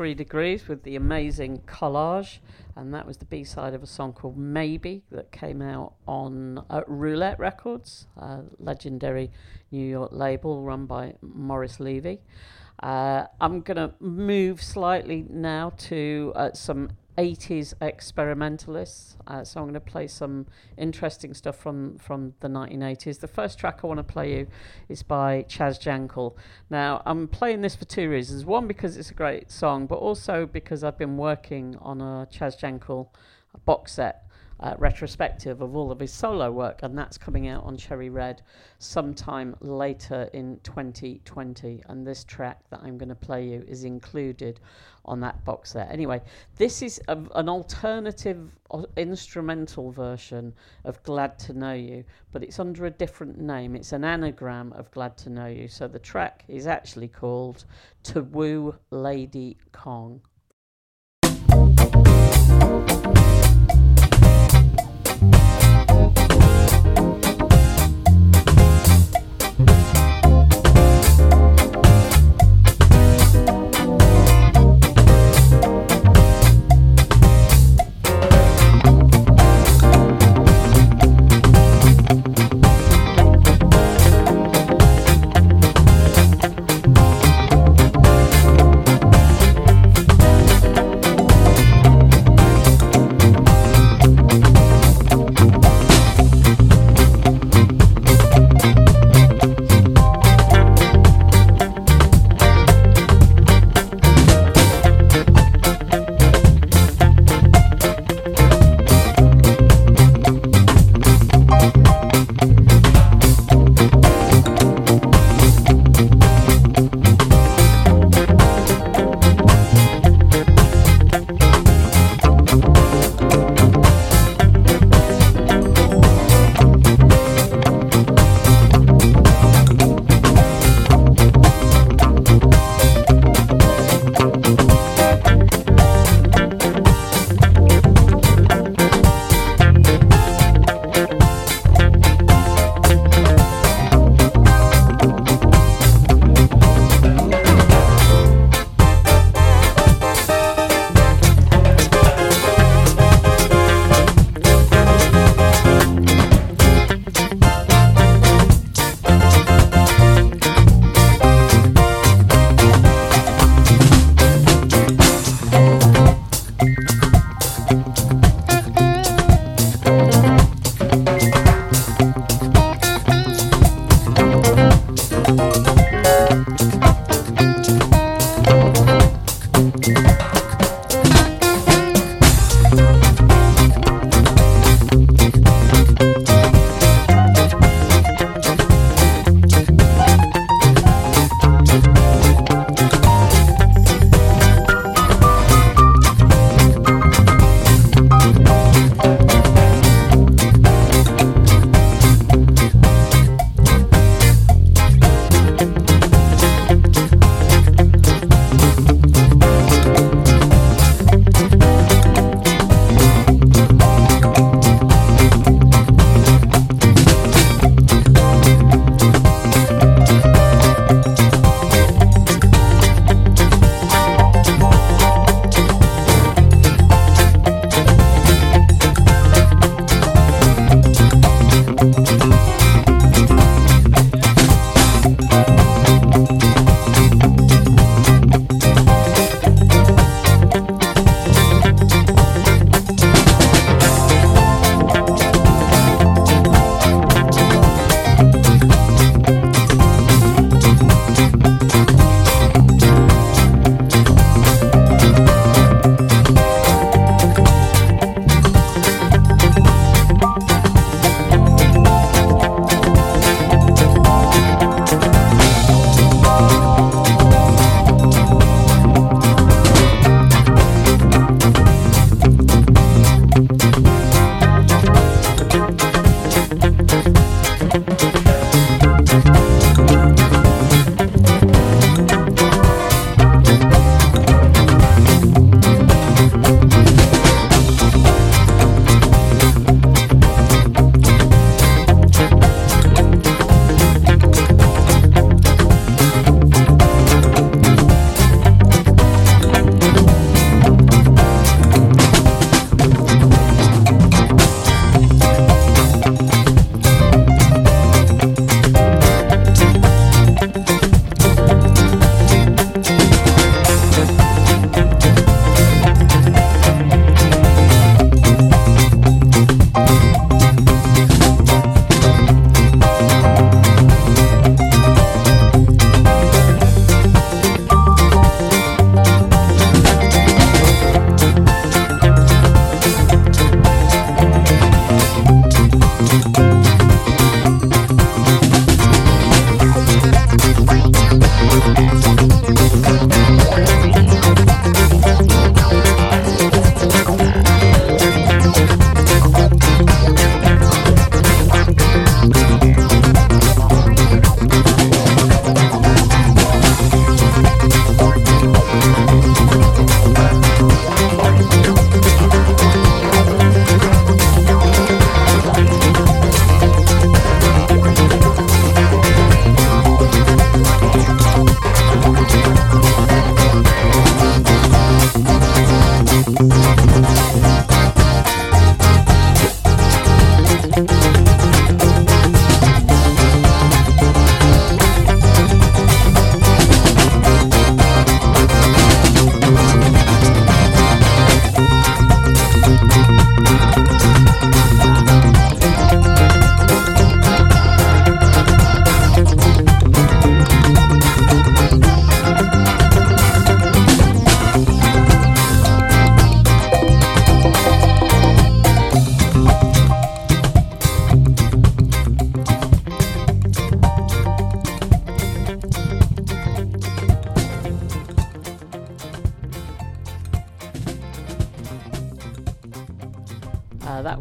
Three 0.03 0.13
Degrees 0.13 0.67
with 0.67 0.83
the 0.83 0.97
amazing 0.97 1.61
collage, 1.65 2.39
and 2.75 2.93
that 2.93 3.07
was 3.07 3.15
the 3.15 3.25
B 3.25 3.45
side 3.45 3.73
of 3.73 3.81
a 3.81 3.87
song 3.87 4.11
called 4.11 4.37
Maybe 4.37 5.05
that 5.11 5.31
came 5.31 5.61
out 5.61 5.93
on 6.05 6.61
uh, 6.69 6.81
Roulette 6.87 7.39
Records, 7.39 8.07
a 8.17 8.41
legendary 8.59 9.31
New 9.71 9.85
York 9.85 10.11
label 10.11 10.61
run 10.61 10.87
by 10.87 11.13
Morris 11.21 11.79
Levy. 11.79 12.19
Uh, 12.81 13.27
I'm 13.39 13.61
going 13.61 13.77
to 13.77 13.93
move 14.01 14.61
slightly 14.61 15.25
now 15.29 15.71
to 15.77 16.33
uh, 16.35 16.51
some 16.51 16.89
80s 17.17 17.73
experimentalists. 17.81 19.17
Uh, 19.27 19.43
so 19.43 19.59
I'm 19.59 19.65
going 19.65 19.73
to 19.75 19.79
play 19.79 20.07
some 20.07 20.47
interesting 20.77 21.33
stuff 21.33 21.57
from, 21.57 21.97
from 21.97 22.33
the 22.39 22.47
1980s. 22.47 23.19
The 23.19 23.27
first 23.27 23.59
track 23.59 23.81
I 23.83 23.87
want 23.87 23.99
to 23.99 24.03
play 24.03 24.37
you 24.37 24.47
is 24.89 25.03
by 25.03 25.43
Chaz 25.43 25.79
Jankel. 25.79 26.35
Now, 26.69 27.01
I'm 27.05 27.27
playing 27.27 27.61
this 27.61 27.75
for 27.75 27.85
two 27.85 28.09
reasons. 28.09 28.45
One, 28.45 28.67
because 28.67 28.97
it's 28.97 29.11
a 29.11 29.15
great 29.15 29.51
song, 29.51 29.87
but 29.87 29.95
also 29.95 30.45
because 30.45 30.83
I've 30.83 30.97
been 30.97 31.17
working 31.17 31.75
on 31.81 32.01
a 32.01 32.27
Chaz 32.31 32.59
Jankel 32.59 33.09
box 33.65 33.93
set. 33.93 34.27
Uh, 34.63 34.75
retrospective 34.77 35.61
of 35.61 35.75
all 35.75 35.91
of 35.91 35.99
his 35.99 36.13
solo 36.13 36.49
work, 36.49 36.83
and 36.83 36.97
that's 36.97 37.17
coming 37.17 37.49
out 37.49 37.65
on 37.65 37.75
Cherry 37.75 38.09
Red 38.09 38.41
sometime 38.79 39.53
later 39.59 40.29
in 40.31 40.57
2020. 40.63 41.83
And 41.89 42.07
this 42.07 42.23
track 42.23 42.61
that 42.69 42.79
I'm 42.81 42.97
going 42.97 43.09
to 43.09 43.15
play 43.15 43.45
you 43.45 43.65
is 43.67 43.83
included 43.83 44.61
on 45.03 45.19
that 45.19 45.43
box 45.43 45.71
set. 45.71 45.91
Anyway, 45.91 46.21
this 46.55 46.81
is 46.81 47.01
a, 47.09 47.17
an 47.35 47.49
alternative 47.49 48.57
o- 48.71 48.85
instrumental 48.95 49.91
version 49.91 50.53
of 50.85 51.03
Glad 51.03 51.37
to 51.39 51.51
Know 51.51 51.73
You, 51.73 52.05
but 52.31 52.41
it's 52.41 52.57
under 52.57 52.85
a 52.85 52.89
different 52.89 53.37
name. 53.37 53.75
It's 53.75 53.91
an 53.91 54.05
anagram 54.05 54.71
of 54.77 54.89
Glad 54.91 55.17
to 55.17 55.29
Know 55.29 55.47
You. 55.47 55.67
So 55.67 55.89
the 55.89 55.99
track 55.99 56.45
is 56.47 56.67
actually 56.67 57.09
called 57.09 57.65
To 58.03 58.23
Woo 58.23 58.75
Lady 58.91 59.57
Kong. 59.73 60.21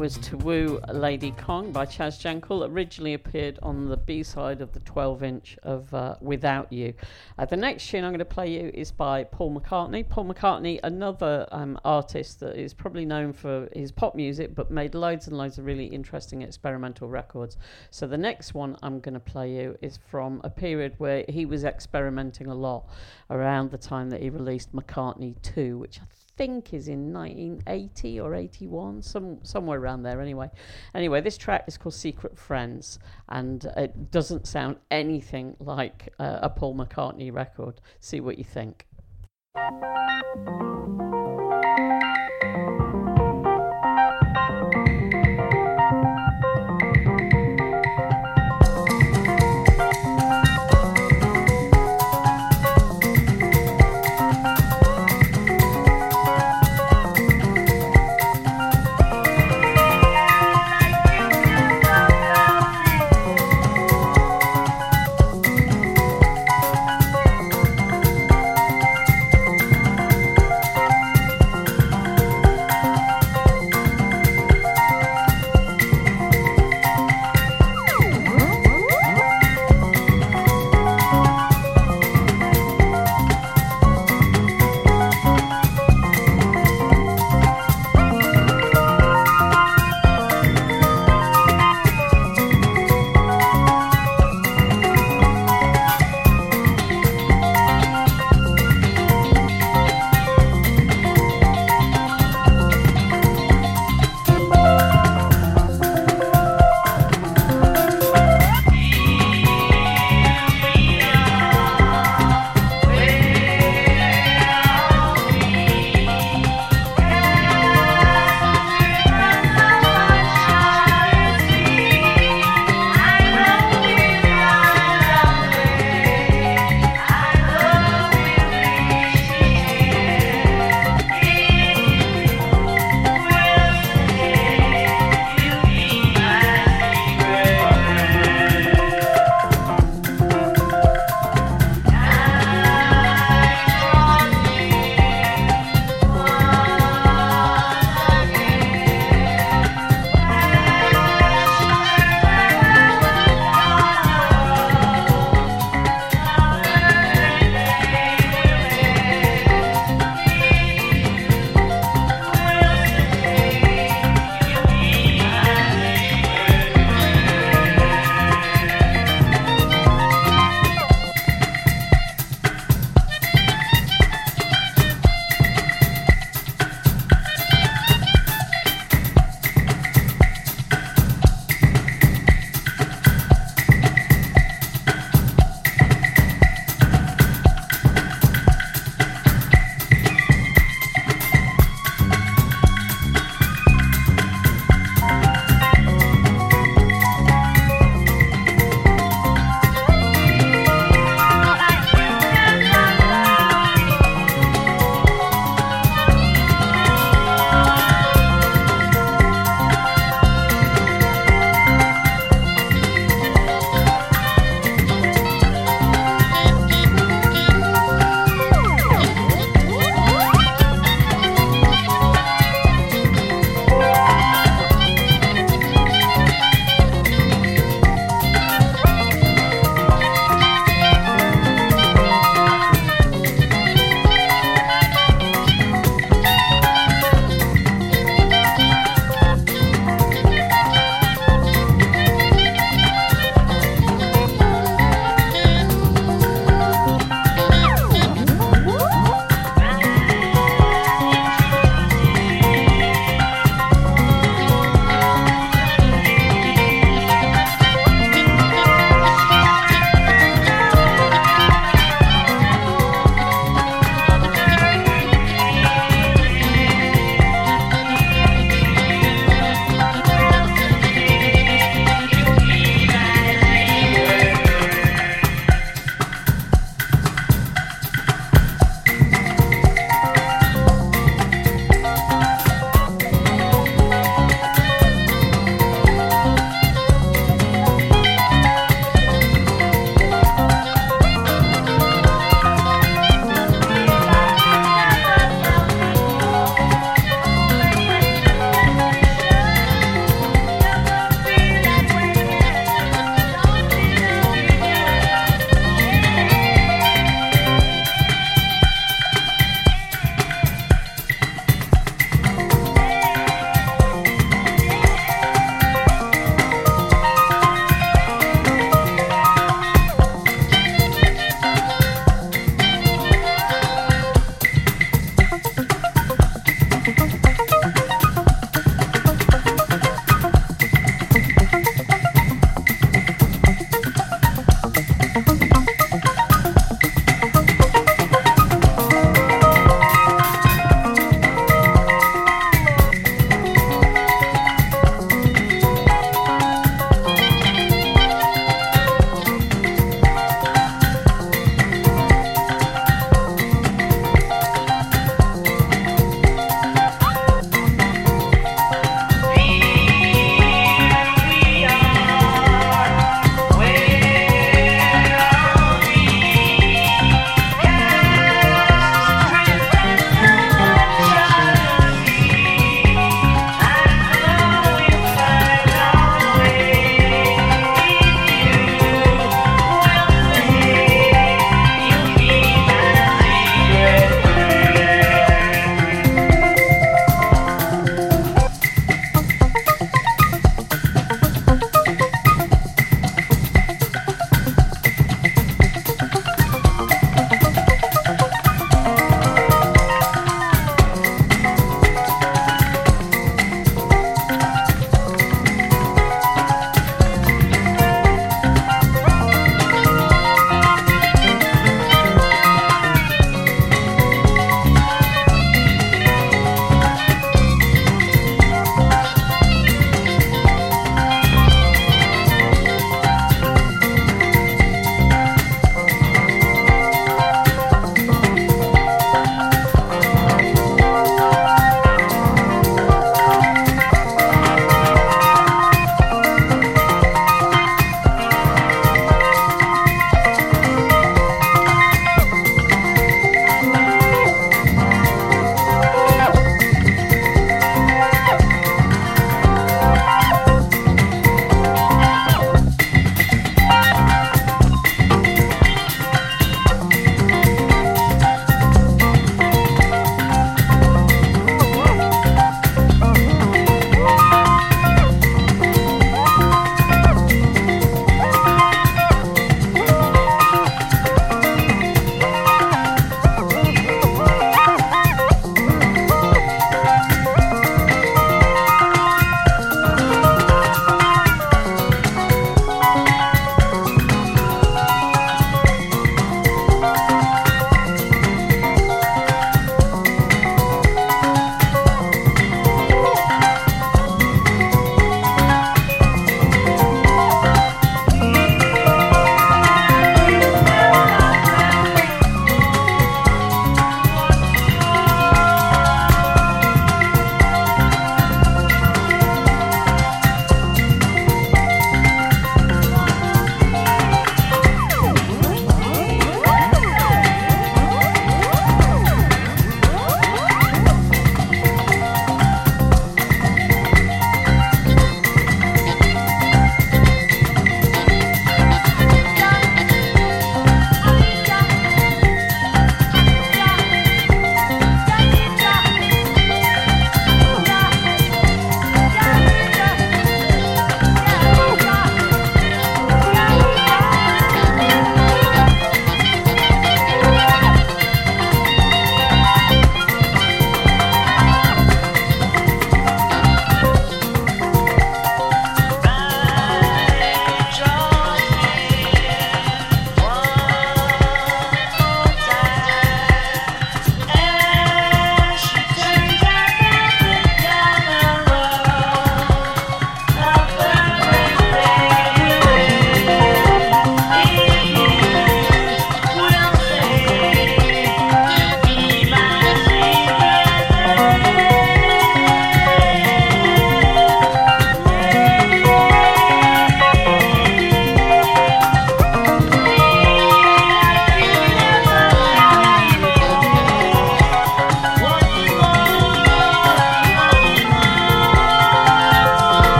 Was 0.00 0.16
To 0.16 0.38
Woo 0.38 0.80
Lady 0.90 1.32
Kong 1.32 1.72
by 1.72 1.84
Chaz 1.84 2.18
Jankel. 2.18 2.66
Originally 2.66 3.12
appeared 3.12 3.58
on 3.62 3.90
the 3.90 3.98
B 3.98 4.22
side 4.22 4.62
of 4.62 4.72
the 4.72 4.80
12 4.80 5.22
inch 5.22 5.58
of 5.62 5.92
uh, 5.92 6.14
Without 6.22 6.72
You. 6.72 6.94
Uh, 7.40 7.46
the 7.46 7.56
next 7.56 7.88
tune 7.88 8.04
I'm 8.04 8.10
going 8.10 8.18
to 8.18 8.24
play 8.26 8.50
you 8.50 8.70
is 8.74 8.92
by 8.92 9.24
Paul 9.24 9.58
McCartney. 9.58 10.06
Paul 10.06 10.26
McCartney, 10.26 10.78
another 10.84 11.48
um, 11.52 11.80
artist 11.86 12.40
that 12.40 12.54
is 12.54 12.74
probably 12.74 13.06
known 13.06 13.32
for 13.32 13.66
his 13.74 13.90
pop 13.90 14.14
music, 14.14 14.54
but 14.54 14.70
made 14.70 14.94
loads 14.94 15.26
and 15.26 15.38
loads 15.38 15.56
of 15.56 15.64
really 15.64 15.86
interesting 15.86 16.42
experimental 16.42 17.08
records. 17.08 17.56
So 17.90 18.06
the 18.06 18.18
next 18.18 18.52
one 18.52 18.76
I'm 18.82 19.00
going 19.00 19.14
to 19.14 19.20
play 19.20 19.52
you 19.52 19.78
is 19.80 19.98
from 20.10 20.42
a 20.44 20.50
period 20.50 20.96
where 20.98 21.24
he 21.30 21.46
was 21.46 21.64
experimenting 21.64 22.48
a 22.48 22.54
lot 22.54 22.90
around 23.30 23.70
the 23.70 23.78
time 23.78 24.10
that 24.10 24.20
he 24.20 24.28
released 24.28 24.74
McCartney 24.74 25.40
2, 25.40 25.78
which 25.78 25.98
I 25.98 26.04
think 26.40 26.72
is 26.72 26.88
in 26.88 27.12
1980 27.12 28.18
or 28.18 28.34
81, 28.34 29.02
some 29.02 29.38
somewhere 29.42 29.78
around 29.78 30.04
there. 30.04 30.22
Anyway, 30.22 30.50
anyway, 30.94 31.20
this 31.20 31.36
track 31.36 31.64
is 31.66 31.76
called 31.76 31.92
"Secret 31.92 32.38
Friends," 32.38 32.98
and 33.28 33.62
it 33.76 34.10
doesn't 34.10 34.46
sound 34.46 34.76
anything 34.90 35.54
like 35.60 36.14
uh, 36.18 36.38
a 36.40 36.48
Paul 36.48 36.74
McCartney 36.74 37.29
record. 37.30 37.80
See 38.00 38.20
what 38.20 38.38
you 38.38 38.44
think. 38.44 38.86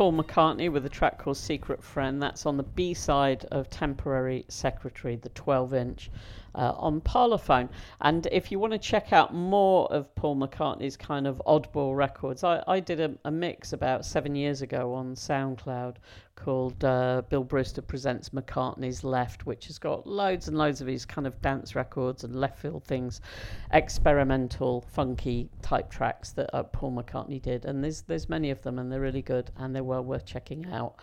Paul 0.00 0.14
McCartney 0.14 0.72
with 0.72 0.86
a 0.86 0.88
track 0.88 1.18
called 1.18 1.36
Secret 1.36 1.84
Friend. 1.84 2.22
That's 2.22 2.46
on 2.46 2.56
the 2.56 2.62
B 2.62 2.94
side 2.94 3.44
of 3.50 3.68
Temporary 3.68 4.46
Secretary, 4.48 5.16
the 5.16 5.28
12 5.28 5.74
inch. 5.74 6.10
Uh, 6.60 6.74
on 6.76 7.00
Parlophone. 7.00 7.70
And 8.02 8.28
if 8.30 8.52
you 8.52 8.58
want 8.58 8.74
to 8.74 8.78
check 8.78 9.14
out 9.14 9.32
more 9.32 9.90
of 9.90 10.14
Paul 10.14 10.36
McCartney's 10.36 10.94
kind 10.94 11.26
of 11.26 11.40
oddball 11.46 11.96
records, 11.96 12.44
I, 12.44 12.62
I 12.68 12.80
did 12.80 13.00
a, 13.00 13.14
a 13.24 13.30
mix 13.30 13.72
about 13.72 14.04
seven 14.04 14.34
years 14.34 14.60
ago 14.60 14.92
on 14.92 15.14
SoundCloud 15.14 15.96
called 16.36 16.84
uh, 16.84 17.22
Bill 17.30 17.44
Brewster 17.44 17.80
Presents 17.80 18.28
McCartney's 18.28 19.02
Left, 19.02 19.46
which 19.46 19.68
has 19.68 19.78
got 19.78 20.06
loads 20.06 20.48
and 20.48 20.58
loads 20.58 20.82
of 20.82 20.86
his 20.86 21.06
kind 21.06 21.26
of 21.26 21.40
dance 21.40 21.74
records 21.74 22.24
and 22.24 22.36
left 22.36 22.58
field 22.58 22.84
things, 22.84 23.22
experimental, 23.72 24.82
funky 24.82 25.48
type 25.62 25.90
tracks 25.90 26.32
that 26.32 26.54
uh, 26.54 26.62
Paul 26.62 26.92
McCartney 26.92 27.40
did. 27.40 27.64
And 27.64 27.82
there's 27.82 28.02
there's 28.02 28.28
many 28.28 28.50
of 28.50 28.60
them, 28.60 28.78
and 28.78 28.92
they're 28.92 29.00
really 29.00 29.22
good 29.22 29.50
and 29.56 29.74
they're 29.74 29.82
well 29.82 30.04
worth 30.04 30.26
checking 30.26 30.66
out. 30.70 30.96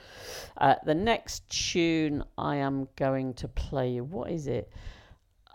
Uh, 0.58 0.76
the 0.86 0.94
next 0.94 1.50
tune 1.50 2.24
I 2.38 2.58
am 2.58 2.88
going 2.96 3.34
to 3.36 3.48
play 3.48 3.90
you, 3.94 4.04
what 4.04 4.30
is 4.30 4.46
it? 4.46 4.72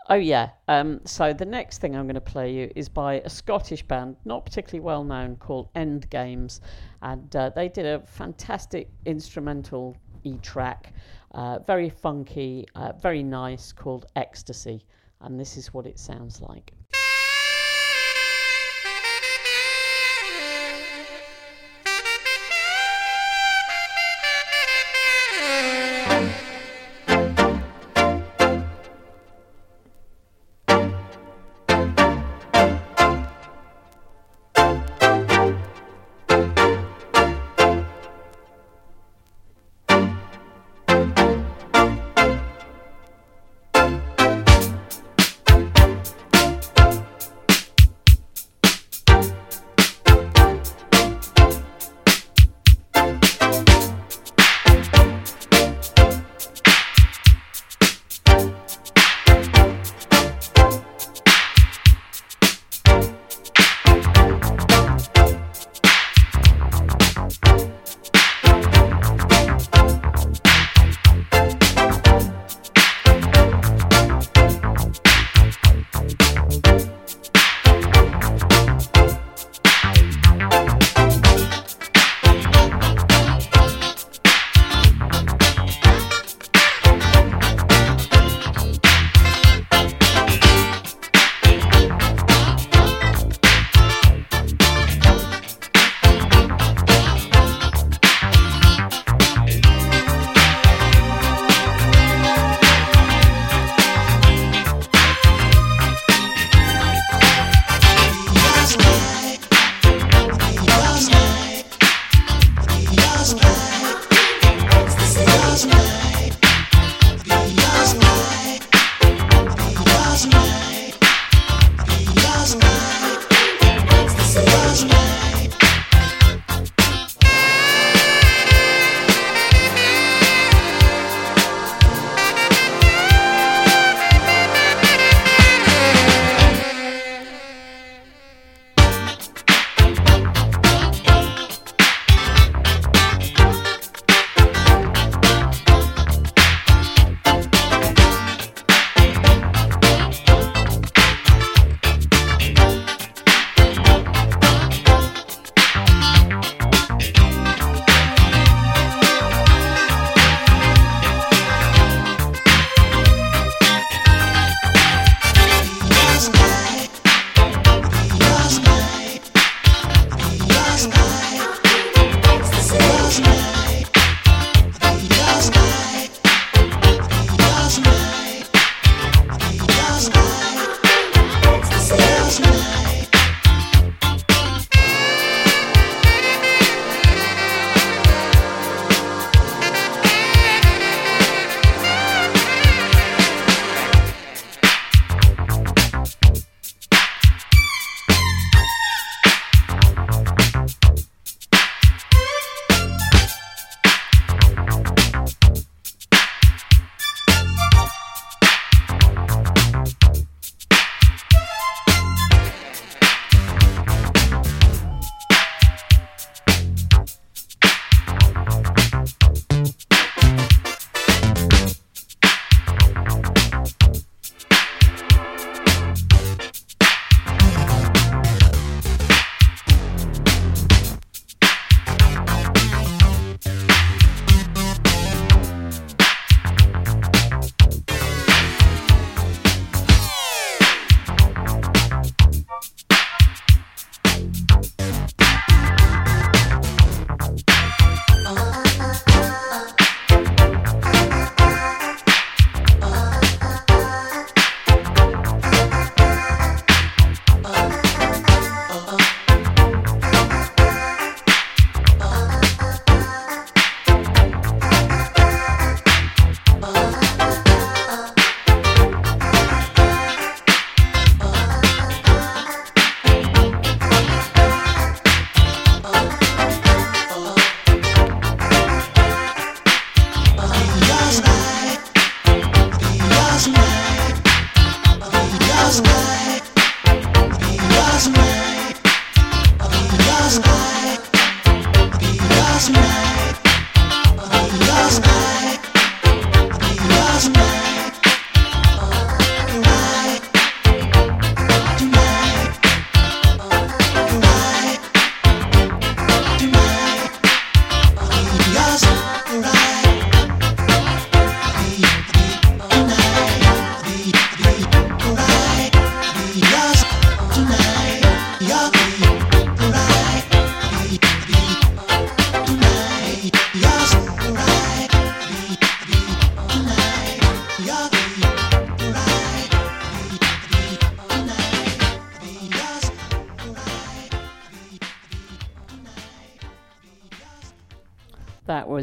Oh 0.09 0.15
yeah. 0.15 0.49
Um, 0.67 0.99
so 1.05 1.31
the 1.31 1.45
next 1.45 1.79
thing 1.79 1.95
I'm 1.95 2.05
going 2.05 2.15
to 2.15 2.21
play 2.21 2.53
you 2.53 2.71
is 2.75 2.89
by 2.89 3.15
a 3.21 3.29
Scottish 3.29 3.83
band, 3.83 4.17
not 4.25 4.45
particularly 4.45 4.81
well 4.81 5.03
known, 5.03 5.37
called 5.37 5.69
End 5.75 6.09
Games, 6.09 6.59
and 7.01 7.33
uh, 7.35 7.49
they 7.49 7.69
did 7.69 7.85
a 7.85 7.99
fantastic 8.05 8.89
instrumental 9.05 9.95
e 10.23 10.37
track, 10.39 10.93
uh, 11.31 11.59
very 11.59 11.89
funky, 11.89 12.67
uh, 12.75 12.91
very 13.01 13.23
nice, 13.23 13.71
called 13.71 14.05
Ecstasy, 14.15 14.85
and 15.21 15.39
this 15.39 15.55
is 15.55 15.73
what 15.73 15.85
it 15.85 15.97
sounds 15.97 16.41
like. 16.41 16.73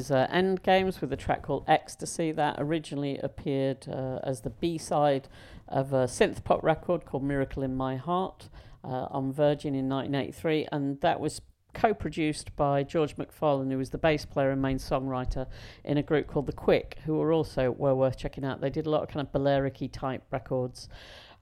Was 0.01 0.11
uh, 0.11 0.27
End 0.31 0.63
Games 0.63 1.03
with 1.03 1.13
a 1.13 1.17
track 1.17 1.43
called 1.43 1.63
Ecstasy. 1.69 2.33
That 2.33 2.57
originally 2.57 3.19
appeared 3.19 3.87
uh, 3.87 4.19
as 4.23 4.41
the 4.41 4.49
B 4.49 4.79
side 4.79 5.29
of 5.69 5.93
a 5.93 6.05
synth 6.07 6.43
pop 6.43 6.63
record 6.63 7.05
called 7.05 7.23
Miracle 7.23 7.63
in 7.63 7.77
My 7.77 7.97
Heart 7.97 8.49
uh, 8.83 9.09
on 9.11 9.31
Virgin 9.31 9.75
in 9.75 9.91
1983, 9.91 10.69
and 10.73 10.99
that 11.03 11.21
was 11.21 11.43
co 11.75 11.93
produced 11.93 12.57
by 12.57 12.83
George 12.83 13.17
McFarlane, 13.17 13.71
who 13.71 13.77
was 13.77 13.91
the 13.91 13.99
bass 13.99 14.25
player 14.25 14.51
and 14.51 14.63
main 14.63 14.79
songwriter 14.79 15.47
in 15.85 15.99
a 15.99 16.03
group 16.03 16.29
called 16.29 16.47
The 16.47 16.53
Quick, 16.53 16.97
who 17.05 17.19
were 17.19 17.31
also 17.31 17.71
well 17.71 17.99
worth 17.99 18.17
checking 18.17 18.43
out. 18.43 18.63
They 18.63 18.71
did 18.71 18.87
a 18.87 18.91
lot 18.91 19.03
of 19.03 19.09
kind 19.11 19.27
of 19.27 19.31
Balearic 19.33 19.83
type 19.93 20.23
records 20.31 20.89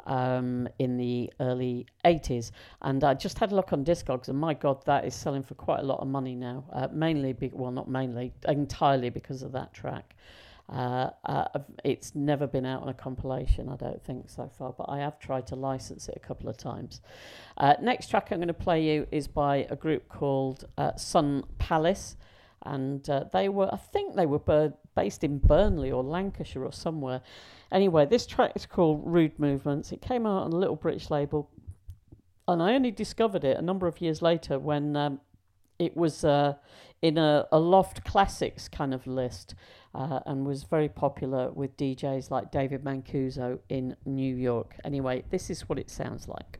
um, 0.09 0.67
in 0.79 0.97
the 0.97 1.33
early 1.39 1.87
80s. 2.05 2.51
And 2.83 3.05
I 3.05 3.15
just 3.15 3.39
had 3.39 3.53
a 3.53 3.55
look 3.55 3.73
on 3.73 3.85
Discogs, 3.85 4.29
and 4.29 4.39
my 4.39 4.55
God, 4.55 4.85
that 4.87 5.05
is 5.05 5.15
selling 5.15 5.43
for 5.43 5.55
quite 5.55 5.81
a 5.81 5.85
lot 5.85 6.01
of 6.01 6.09
money 6.09 6.35
now. 6.35 6.65
Uh, 6.73 6.89
mainly, 6.91 7.33
be- 7.33 7.53
well, 7.53 7.71
not 7.71 7.89
mainly, 7.89 8.33
entirely 8.49 9.11
because 9.11 9.43
of 9.43 9.53
that 9.53 9.73
track. 9.73 10.17
Uh, 10.71 11.11
uh, 11.25 11.47
it's 11.83 12.15
never 12.15 12.47
been 12.47 12.67
out 12.67 12.83
on 12.83 12.89
a 12.89 12.95
compilation, 12.95 13.69
I 13.71 13.77
don't 13.77 14.03
think 14.05 14.29
so 14.29 14.51
far, 14.59 14.75
but 14.77 14.87
I 14.89 14.99
have 14.99 15.19
tried 15.19 15.47
to 15.47 15.57
license 15.57 16.09
it 16.09 16.15
a 16.17 16.27
couple 16.27 16.49
of 16.49 16.59
times. 16.59 17.01
Uh, 17.57 17.75
next 17.81 18.09
track 18.09 18.29
I'm 18.31 18.39
going 18.39 18.49
to 18.49 18.55
play 18.55 18.83
you 18.83 19.07
is 19.11 19.29
by 19.29 19.67
a 19.71 19.77
group 19.77 20.09
called 20.09 20.67
uh, 20.77 20.95
Sun 20.97 21.45
Palace, 21.59 22.17
and 22.63 23.09
uh, 23.09 23.25
they 23.33 23.49
were, 23.49 23.73
I 23.73 23.79
think, 23.79 24.15
they 24.15 24.27
were 24.27 24.73
based 24.95 25.25
in 25.25 25.39
Burnley 25.39 25.91
or 25.91 26.03
Lancashire 26.03 26.65
or 26.65 26.73
somewhere. 26.73 27.23
Anyway, 27.70 28.07
this 28.07 28.27
track 28.27 28.53
is 28.55 28.66
called 28.66 29.03
Rude 29.05 29.39
Movements. 29.39 29.93
It 29.93 30.01
came 30.01 30.27
out 30.27 30.45
on 30.45 30.53
a 30.53 30.57
little 30.57 30.77
British 30.77 31.11
label, 31.11 31.51
and 32.47 32.62
I 32.62 32.74
only 32.74 32.90
discovered 32.90 33.45
it 33.45 33.59
a 33.59 33.62
number 33.62 33.86
of 33.86 34.01
years 34.01 34.23
later 34.23 34.59
when 34.59 34.97
um, 34.97 35.20
it 35.78 35.97
was 35.97 36.24
uh, 36.24 36.55
in 37.03 37.19
a, 37.19 37.47
a 37.53 37.59
Loft 37.59 38.05
Classics 38.05 38.69
kind 38.69 38.95
of 38.95 39.07
list 39.07 39.55
uh, 39.95 40.20
and 40.27 40.47
was 40.47 40.65
very 40.65 40.89
popular 40.89 41.51
with 41.51 41.77
DJs 41.77 42.31
like 42.31 42.51
David 42.51 42.85
Mancuso 42.85 43.59
in 43.69 43.97
New 44.05 44.35
York. 44.35 44.74
Anyway, 44.85 45.24
this 45.31 45.51
is 45.51 45.69
what 45.69 45.78
it 45.78 45.90
sounds 45.90 46.27
like. 46.27 46.59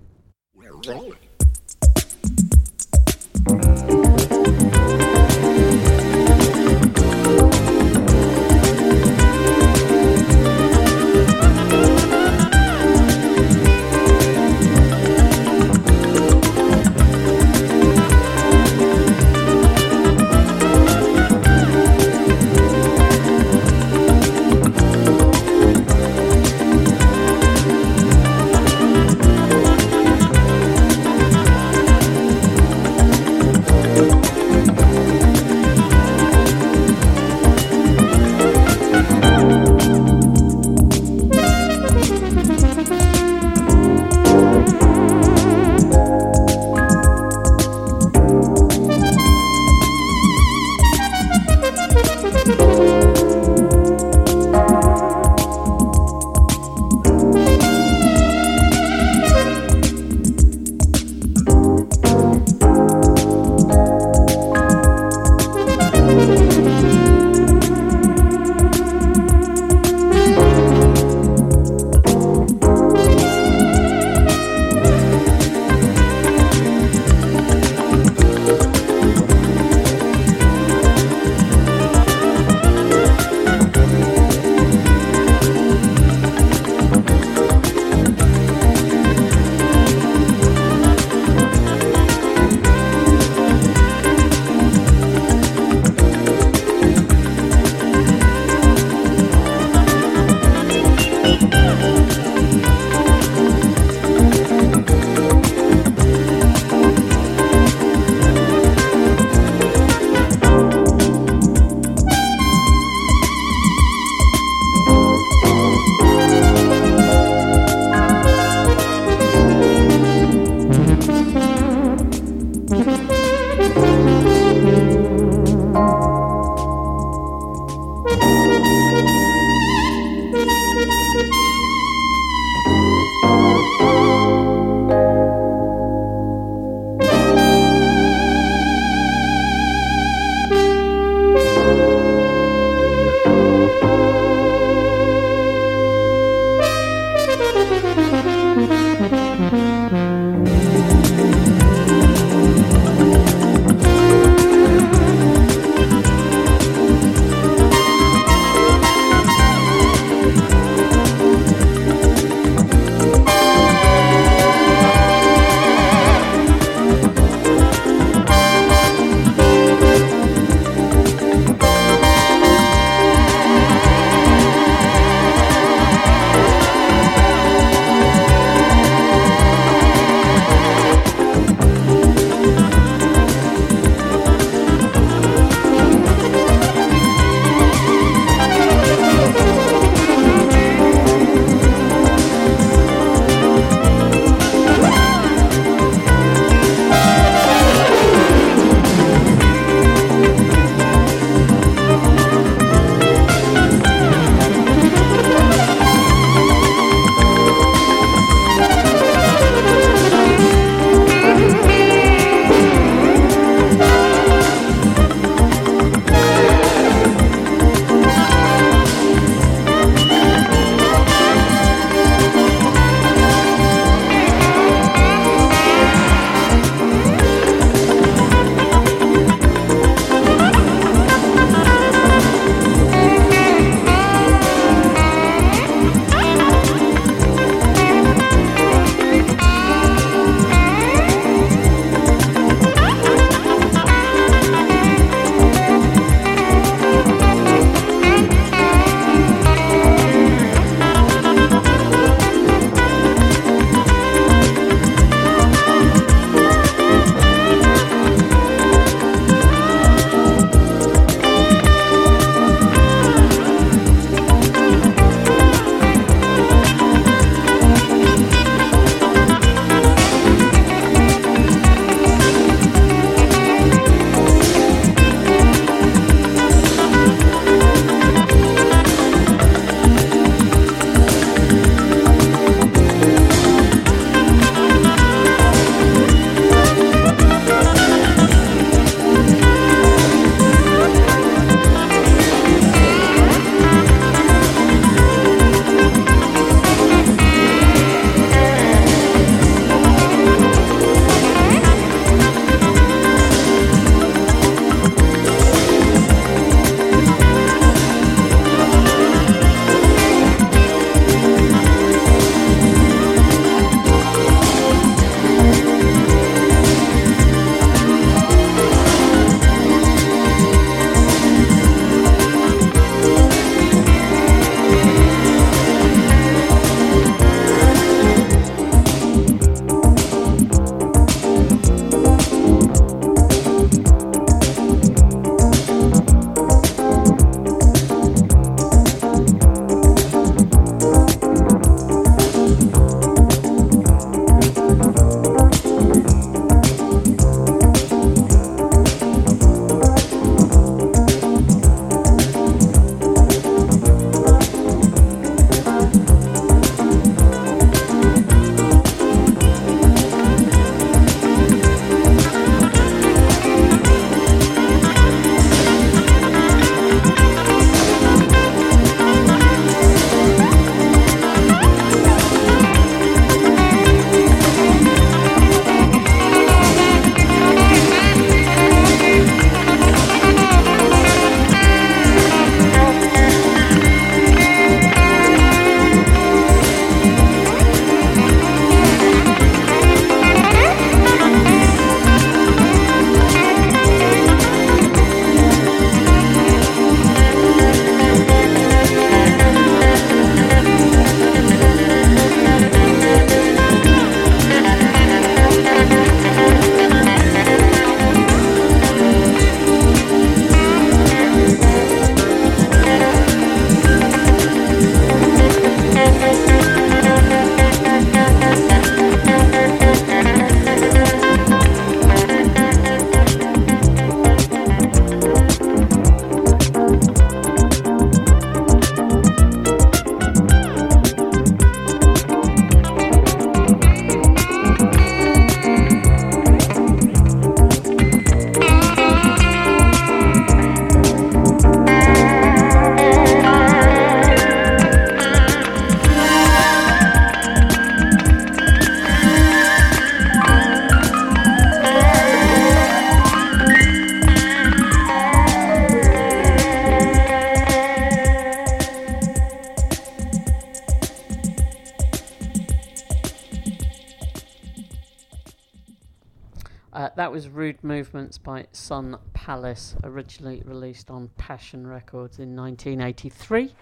That 467.28 467.34
was 467.34 467.50
Rude 467.50 467.84
Movements 467.84 468.38
by 468.38 468.64
Sun 468.72 469.18
Palace, 469.34 469.94
originally 470.02 470.62
released 470.64 471.10
on 471.10 471.28
Passion 471.36 471.86
Records 471.86 472.38
in 472.38 472.56
1983. 472.56 473.74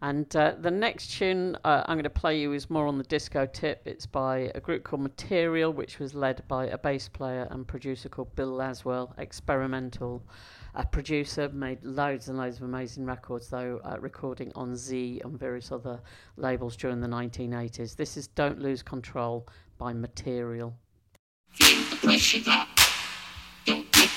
And 0.00 0.36
uh, 0.36 0.54
the 0.60 0.70
next 0.70 1.10
tune 1.10 1.58
uh, 1.64 1.82
I'm 1.86 1.96
going 1.96 2.04
to 2.04 2.10
play 2.10 2.38
you 2.38 2.52
is 2.52 2.70
more 2.70 2.86
on 2.86 2.96
the 2.96 3.02
disco 3.02 3.46
tip. 3.46 3.82
It's 3.84 4.06
by 4.06 4.52
a 4.54 4.60
group 4.60 4.84
called 4.84 5.02
Material, 5.02 5.72
which 5.72 5.98
was 5.98 6.14
led 6.14 6.46
by 6.46 6.66
a 6.66 6.78
bass 6.78 7.08
player 7.08 7.48
and 7.50 7.66
producer 7.66 8.08
called 8.08 8.32
Bill 8.36 8.52
Laswell, 8.52 9.12
experimental 9.18 10.22
uh, 10.76 10.84
producer, 10.84 11.48
made 11.48 11.82
loads 11.82 12.28
and 12.28 12.38
loads 12.38 12.58
of 12.58 12.62
amazing 12.62 13.06
records, 13.06 13.48
though, 13.48 13.80
uh, 13.82 13.96
recording 13.98 14.52
on 14.54 14.76
Z 14.76 15.20
and 15.24 15.36
various 15.36 15.72
other 15.72 15.98
labels 16.36 16.76
during 16.76 17.00
the 17.00 17.08
1980s. 17.08 17.96
This 17.96 18.16
is 18.16 18.28
Don't 18.28 18.60
Lose 18.60 18.84
Control 18.84 19.48
by 19.78 19.92
Material. 19.92 20.76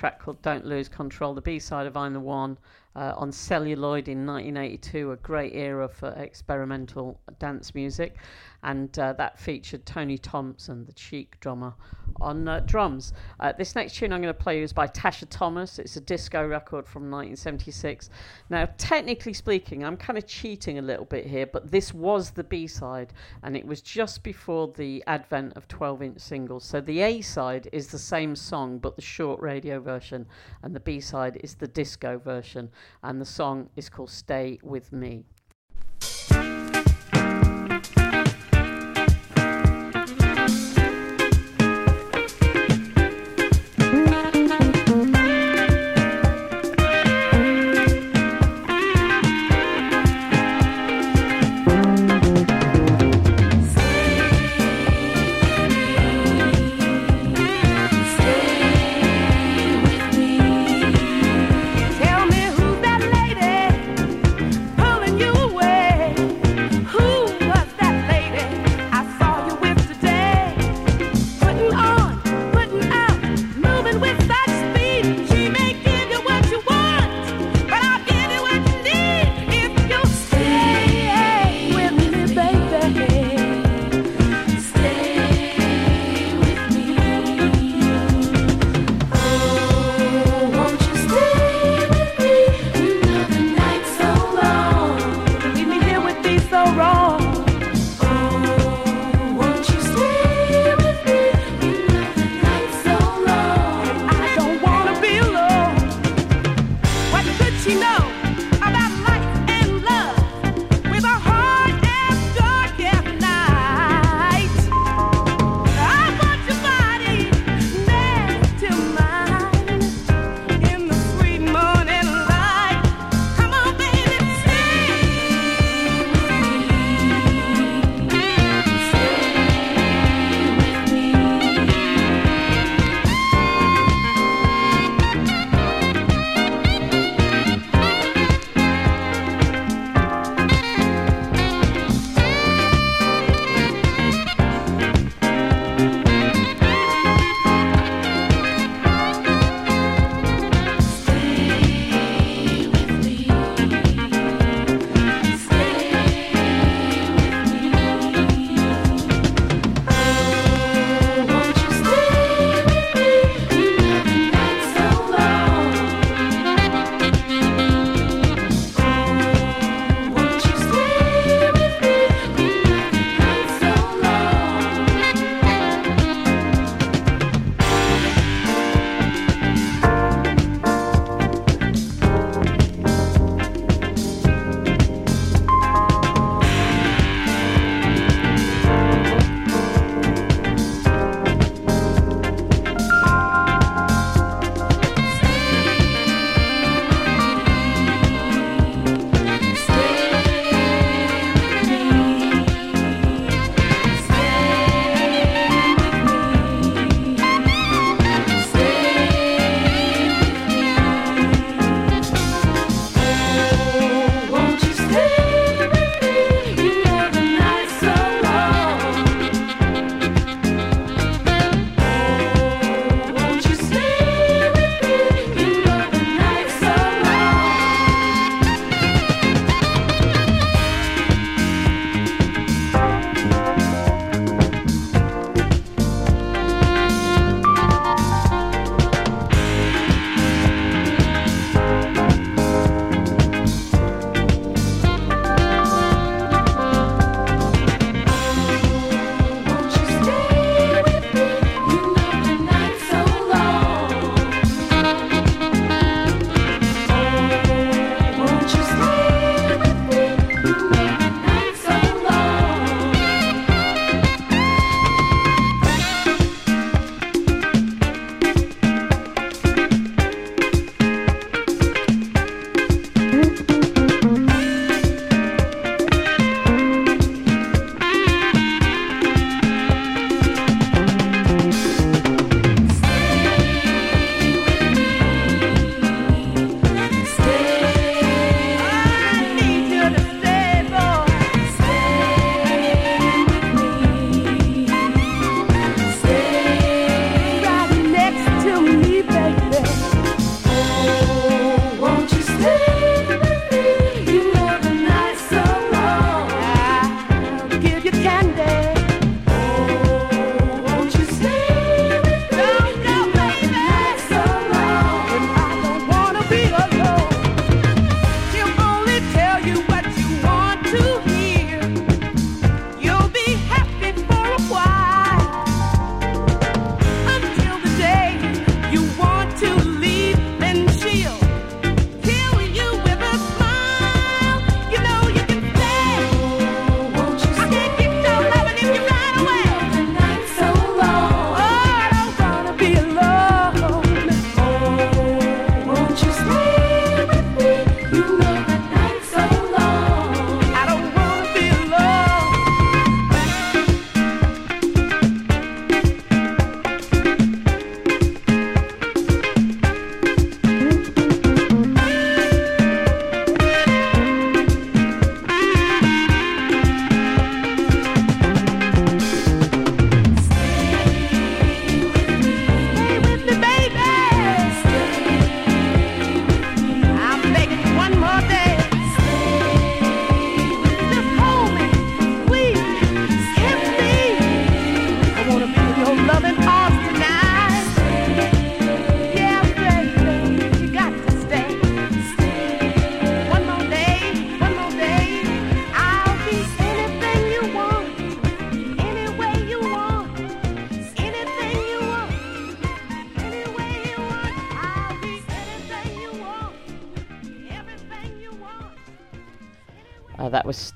track 0.00 0.18
called 0.18 0.40
Don't 0.40 0.64
Lose 0.64 0.88
Control, 0.88 1.34
the 1.34 1.42
B 1.42 1.58
side 1.58 1.86
of 1.86 1.94
I'm 1.94 2.14
the 2.14 2.20
One 2.20 2.56
uh, 2.96 3.12
on 3.18 3.30
Celluloid 3.30 4.08
in 4.08 4.24
1982, 4.24 5.12
a 5.12 5.16
great 5.16 5.54
era 5.54 5.86
for 5.88 6.08
experimental 6.12 7.20
dance 7.38 7.74
music. 7.74 8.16
and 8.62 8.98
uh, 8.98 9.12
that 9.12 9.38
featured 9.38 9.84
Tony 9.84 10.16
Thompson, 10.16 10.86
the 10.86 10.94
Chic 10.96 11.38
drummer, 11.40 11.74
on 12.20 12.46
uh, 12.48 12.60
drums. 12.60 13.12
Uh, 13.38 13.52
this 13.52 13.74
next 13.74 13.94
tune 13.94 14.12
I'm 14.12 14.20
going 14.20 14.34
to 14.34 14.38
play 14.38 14.62
is 14.62 14.72
by 14.72 14.86
Tasha 14.86 15.26
Thomas. 15.28 15.78
It's 15.78 15.96
a 15.96 16.00
disco 16.00 16.46
record 16.46 16.86
from 16.86 17.10
1976. 17.10 18.10
Now, 18.48 18.68
technically 18.78 19.32
speaking, 19.32 19.84
I'm 19.84 19.96
kind 19.96 20.18
of 20.18 20.26
cheating 20.26 20.78
a 20.78 20.82
little 20.82 21.04
bit 21.04 21.26
here, 21.26 21.46
but 21.46 21.70
this 21.70 21.94
was 21.94 22.30
the 22.30 22.44
B 22.44 22.66
side, 22.66 23.12
and 23.42 23.56
it 23.56 23.66
was 23.66 23.80
just 23.80 24.22
before 24.22 24.68
the 24.68 25.02
advent 25.06 25.56
of 25.56 25.68
12 25.68 26.02
inch 26.02 26.20
singles. 26.20 26.64
So 26.64 26.80
the 26.80 27.00
A 27.00 27.20
side 27.20 27.68
is 27.72 27.88
the 27.88 27.98
same 27.98 28.36
song, 28.36 28.78
but 28.78 28.96
the 28.96 29.02
short 29.02 29.40
radio 29.40 29.80
version, 29.80 30.26
and 30.62 30.74
the 30.74 30.80
B 30.80 31.00
side 31.00 31.38
is 31.42 31.54
the 31.54 31.68
disco 31.68 32.18
version, 32.18 32.70
and 33.02 33.20
the 33.20 33.26
song 33.26 33.68
is 33.76 33.88
called 33.88 34.10
Stay 34.10 34.58
With 34.62 34.92
Me. 34.92 35.24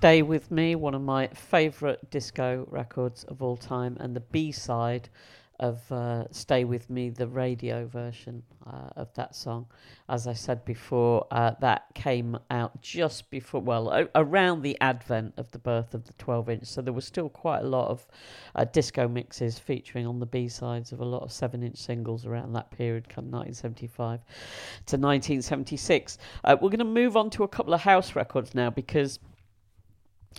Stay 0.05 0.21
With 0.21 0.51
Me, 0.51 0.75
one 0.75 0.95
of 0.95 1.01
my 1.01 1.29
favourite 1.29 2.11
disco 2.11 2.67
records 2.71 3.25
of 3.25 3.43
all 3.43 3.57
time, 3.57 3.97
and 4.01 4.15
the 4.15 4.21
B 4.21 4.53
side 4.53 5.09
of 5.61 5.81
uh, 5.91 6.31
Stay 6.31 6.65
With 6.65 6.91
Me, 6.91 7.09
the 7.09 7.27
radio 7.27 7.87
version 7.87 8.43
uh, 8.67 8.91
of 8.97 9.15
that 9.15 9.35
song. 9.35 9.65
As 10.11 10.27
I 10.27 10.35
said 10.35 10.63
before, 10.67 11.27
uh, 11.31 11.53
that 11.61 11.87
came 11.95 12.37
out 12.51 12.83
just 12.83 13.31
before, 13.31 13.63
well, 13.63 14.07
around 14.15 14.61
the 14.61 14.79
advent 14.83 15.33
of 15.39 15.51
the 15.53 15.59
birth 15.59 15.95
of 15.95 16.05
the 16.05 16.13
12 16.19 16.51
inch. 16.51 16.67
So 16.67 16.83
there 16.83 16.93
was 16.93 17.07
still 17.07 17.31
quite 17.31 17.61
a 17.61 17.67
lot 17.67 17.89
of 17.89 18.07
uh, 18.57 18.67
disco 18.67 19.09
mixes 19.09 19.59
featuring 19.59 20.07
on 20.07 20.21
the 20.21 20.27
B 20.27 20.49
sides 20.49 20.93
of 20.93 21.01
a 21.01 21.05
lot 21.07 21.23
of 21.23 21.33
7 21.33 21.63
inch 21.63 21.79
singles 21.79 22.27
around 22.27 22.53
that 22.53 22.71
period, 22.71 23.09
come 23.09 23.31
1975 23.31 24.21
to 24.21 24.97
1976. 24.99 26.19
Uh, 26.45 26.57
we're 26.61 26.69
going 26.69 26.79
to 26.79 26.85
move 26.85 27.17
on 27.17 27.31
to 27.31 27.45
a 27.45 27.49
couple 27.49 27.73
of 27.73 27.81
house 27.81 28.15
records 28.15 28.55
now 28.55 28.69
because 28.69 29.19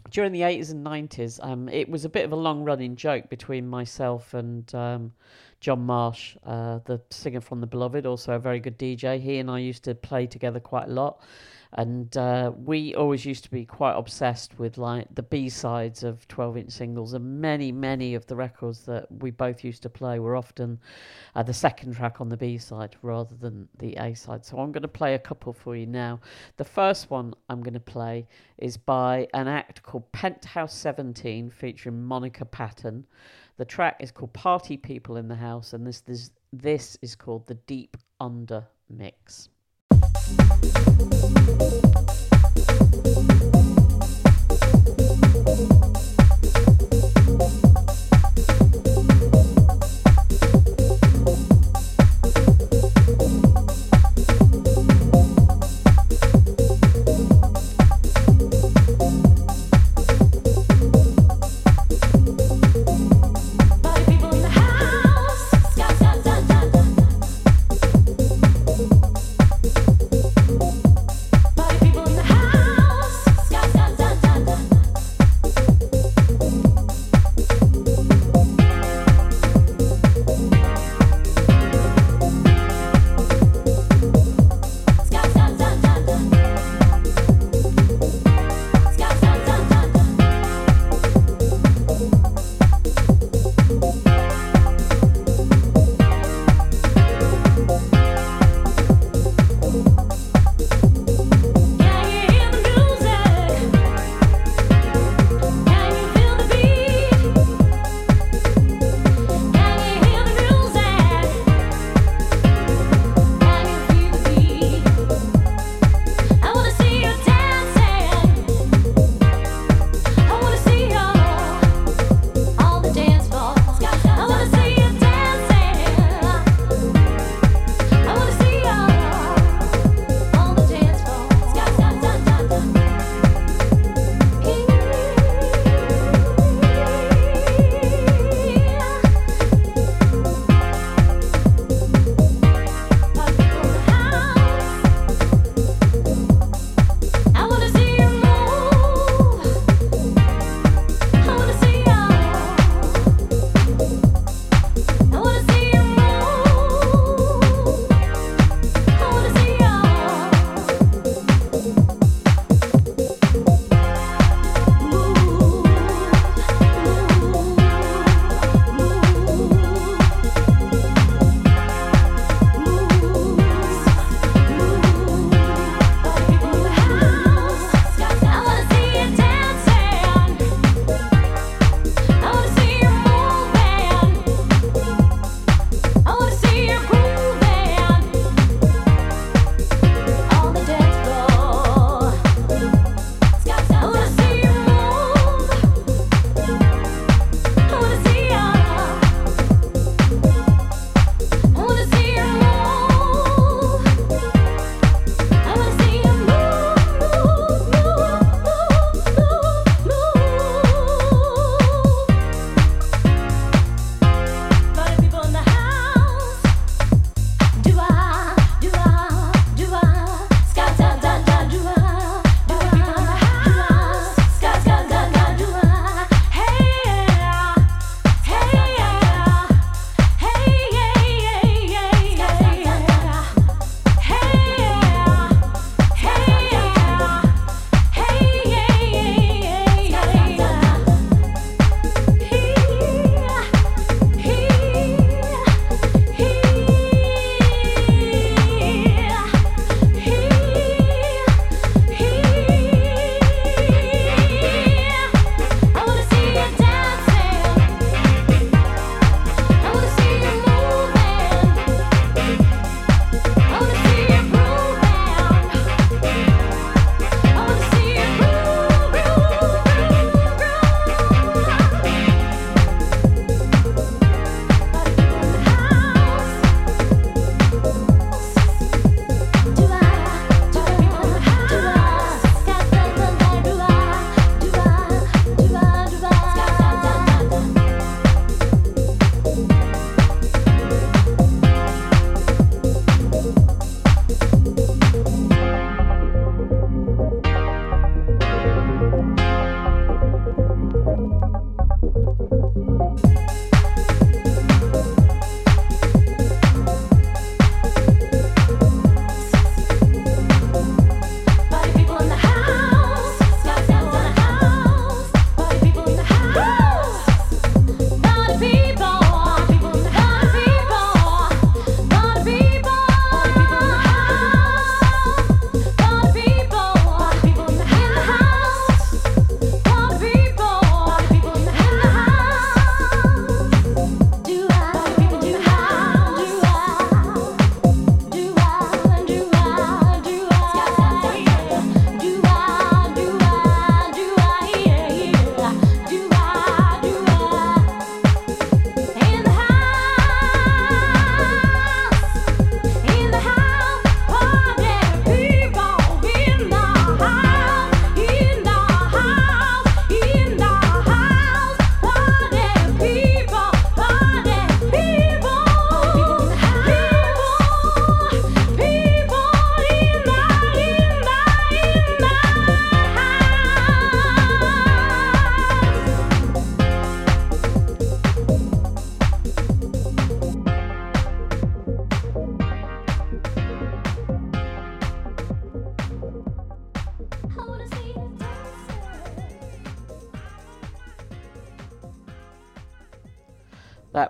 during 0.10 0.32
the 0.32 0.42
80s 0.42 0.72
and 0.72 0.86
90s, 0.86 1.40
um, 1.44 1.70
it 1.70 1.90
was 1.90 2.06
a 2.06 2.10
bit 2.10 2.26
of 2.26 2.32
a 2.32 2.36
long 2.36 2.64
running 2.64 2.96
joke 2.96 3.30
between 3.30 3.68
myself 3.68 4.34
and 4.34 4.74
um, 4.76 5.14
Jon 5.60 5.82
Marsh, 5.82 6.38
uh, 6.46 6.80
the 6.86 7.02
singer 7.10 7.42
from 7.42 7.62
The 7.62 7.68
Beloved, 7.68 8.06
also 8.06 8.34
a 8.34 8.40
very 8.40 8.60
good 8.60 8.78
DJ. 8.78 9.20
He 9.20 9.40
and 9.40 9.50
I 9.50 9.60
used 9.60 9.84
to 9.86 9.96
play 9.96 10.28
together 10.28 10.60
quite 10.60 10.88
a 10.88 10.92
lot. 10.92 11.22
And 11.78 12.16
uh, 12.16 12.54
we 12.56 12.96
always 12.96 13.26
used 13.26 13.44
to 13.44 13.52
be 13.52 13.66
quite 13.66 13.96
obsessed 13.98 14.58
with 14.58 14.78
like 14.78 15.14
the 15.14 15.24
B 15.24 15.50
sides 15.50 16.04
of 16.04 16.26
12 16.30 16.58
inch 16.58 16.72
singles, 16.72 17.14
and 17.14 17.42
many, 17.42 17.72
many 17.74 18.16
of 18.16 18.26
the 18.28 18.36
records 18.36 18.86
that 18.86 19.12
we 19.12 19.30
both 19.30 19.62
used 19.62 19.84
to 19.84 19.90
play 19.90 20.20
were 20.20 20.38
often 20.38 20.80
uh, 21.36 21.44
the 21.44 21.54
second 21.54 21.94
track 21.94 22.22
on 22.22 22.30
the 22.30 22.38
B 22.38 22.58
side 22.58 22.96
rather 23.02 23.36
than 23.36 23.68
the 23.78 23.94
A 23.98 24.14
side. 24.14 24.46
So 24.46 24.58
I'm 24.58 24.72
going 24.72 24.84
to 24.84 24.88
play 24.88 25.16
a 25.16 25.20
couple 25.20 25.52
for 25.52 25.76
you 25.76 25.86
now. 25.86 26.22
The 26.56 26.64
first 26.64 27.10
one 27.10 27.34
I'm 27.50 27.62
going 27.62 27.74
to 27.74 27.80
play 27.82 28.26
is 28.58 28.78
by 28.78 29.28
an 29.34 29.50
act 29.50 29.84
called 29.84 30.10
Penthouse 30.14 30.74
17 30.74 31.50
featuring 31.50 32.02
Monica 32.02 32.46
Patton. 32.46 33.06
The 33.58 33.66
track 33.66 33.98
is 34.00 34.12
called 34.12 34.32
Party 34.32 34.78
People 34.78 35.18
in 35.18 35.28
the 35.28 35.36
House, 35.36 35.74
and 35.74 35.86
this 35.86 36.00
this, 36.00 36.32
this 36.54 36.98
is 37.02 37.16
called 37.16 37.48
the 37.48 37.56
Deep 37.56 37.98
Under 38.22 38.66
Mix. 38.90 39.50
Party 40.16 40.56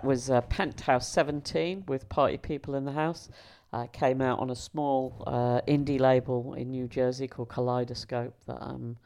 was 0.06 0.30
uh, 0.30 0.40
Penthouse 0.42 1.08
17 1.08 1.84
with 1.88 2.08
Party 2.08 2.36
People 2.36 2.74
in 2.74 2.84
the 2.84 2.92
House. 2.92 3.28
Uh, 3.72 3.86
came 3.88 4.22
out 4.22 4.38
on 4.38 4.48
a 4.48 4.54
small 4.54 5.22
uh, 5.26 5.60
indie 5.68 6.00
label 6.00 6.54
in 6.54 6.70
New 6.70 6.86
Jersey 6.86 7.26
called 7.26 7.48
Kaleidoscope 7.48 8.32
that 8.46 8.62
um, 8.62 8.96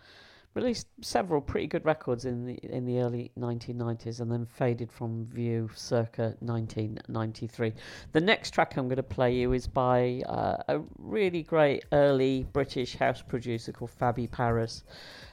released 0.54 0.88
several 1.00 1.40
pretty 1.40 1.66
good 1.66 1.84
records 1.84 2.24
in 2.24 2.44
the 2.44 2.54
in 2.62 2.84
the 2.84 2.98
early 2.98 3.30
1990s 3.38 4.20
and 4.20 4.30
then 4.30 4.44
faded 4.44 4.92
from 4.92 5.26
view 5.26 5.70
circa 5.74 6.34
1993. 6.40 7.72
The 8.12 8.20
next 8.20 8.50
track 8.52 8.76
I'm 8.76 8.86
going 8.86 8.96
to 8.96 9.02
play 9.02 9.34
you 9.34 9.52
is 9.52 9.66
by 9.66 10.22
uh, 10.26 10.62
a 10.68 10.80
really 10.98 11.42
great 11.42 11.84
early 11.92 12.46
British 12.52 12.96
house 12.96 13.22
producer 13.22 13.72
called 13.72 13.92
Fabi 13.98 14.30
Paras. 14.30 14.84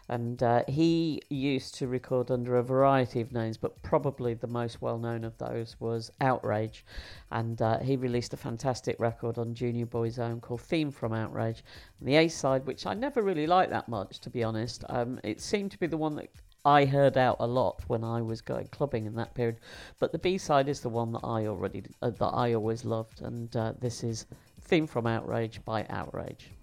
And 0.09 0.41
uh, 0.41 0.63
he 0.67 1.21
used 1.29 1.75
to 1.75 1.87
record 1.87 2.31
under 2.31 2.55
a 2.57 2.63
variety 2.63 3.19
of 3.19 3.33
names, 3.33 3.57
but 3.57 3.81
probably 3.83 4.33
the 4.33 4.47
most 4.47 4.81
well 4.81 4.97
known 4.97 5.23
of 5.23 5.37
those 5.37 5.75
was 5.79 6.11
Outrage. 6.21 6.85
And 7.31 7.61
uh, 7.61 7.79
he 7.79 7.97
released 7.97 8.33
a 8.33 8.37
fantastic 8.37 8.99
record 8.99 9.37
on 9.37 9.53
Junior 9.53 9.85
Boy's 9.85 10.19
Own 10.19 10.39
called 10.39 10.61
Theme 10.61 10.91
from 10.91 11.13
Outrage. 11.13 11.63
And 11.99 12.07
the 12.07 12.15
A 12.15 12.27
side, 12.29 12.65
which 12.65 12.85
I 12.85 12.93
never 12.93 13.21
really 13.21 13.47
liked 13.47 13.71
that 13.71 13.89
much, 13.89 14.19
to 14.21 14.29
be 14.29 14.43
honest, 14.43 14.83
um, 14.89 15.19
it 15.23 15.41
seemed 15.41 15.71
to 15.71 15.79
be 15.79 15.87
the 15.87 15.97
one 15.97 16.15
that 16.15 16.29
I 16.67 16.83
heard 16.83 17.17
out 17.17 17.37
a 17.39 17.47
lot 17.47 17.83
when 17.87 18.03
I 18.03 18.21
was 18.21 18.41
going 18.41 18.67
clubbing 18.67 19.05
in 19.05 19.15
that 19.15 19.33
period. 19.33 19.59
But 19.99 20.11
the 20.11 20.19
B 20.19 20.37
side 20.37 20.67
is 20.67 20.81
the 20.81 20.89
one 20.89 21.13
that 21.13 21.23
I 21.23 21.47
already 21.47 21.83
uh, 22.01 22.09
that 22.09 22.33
I 22.33 22.55
always 22.55 22.83
loved, 22.83 23.21
and 23.21 23.55
uh, 23.55 23.73
this 23.79 24.03
is 24.03 24.25
Theme 24.59 24.87
from 24.87 25.07
Outrage 25.07 25.63
by 25.63 25.85
Outrage. 25.89 26.56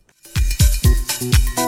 Música 1.20 1.64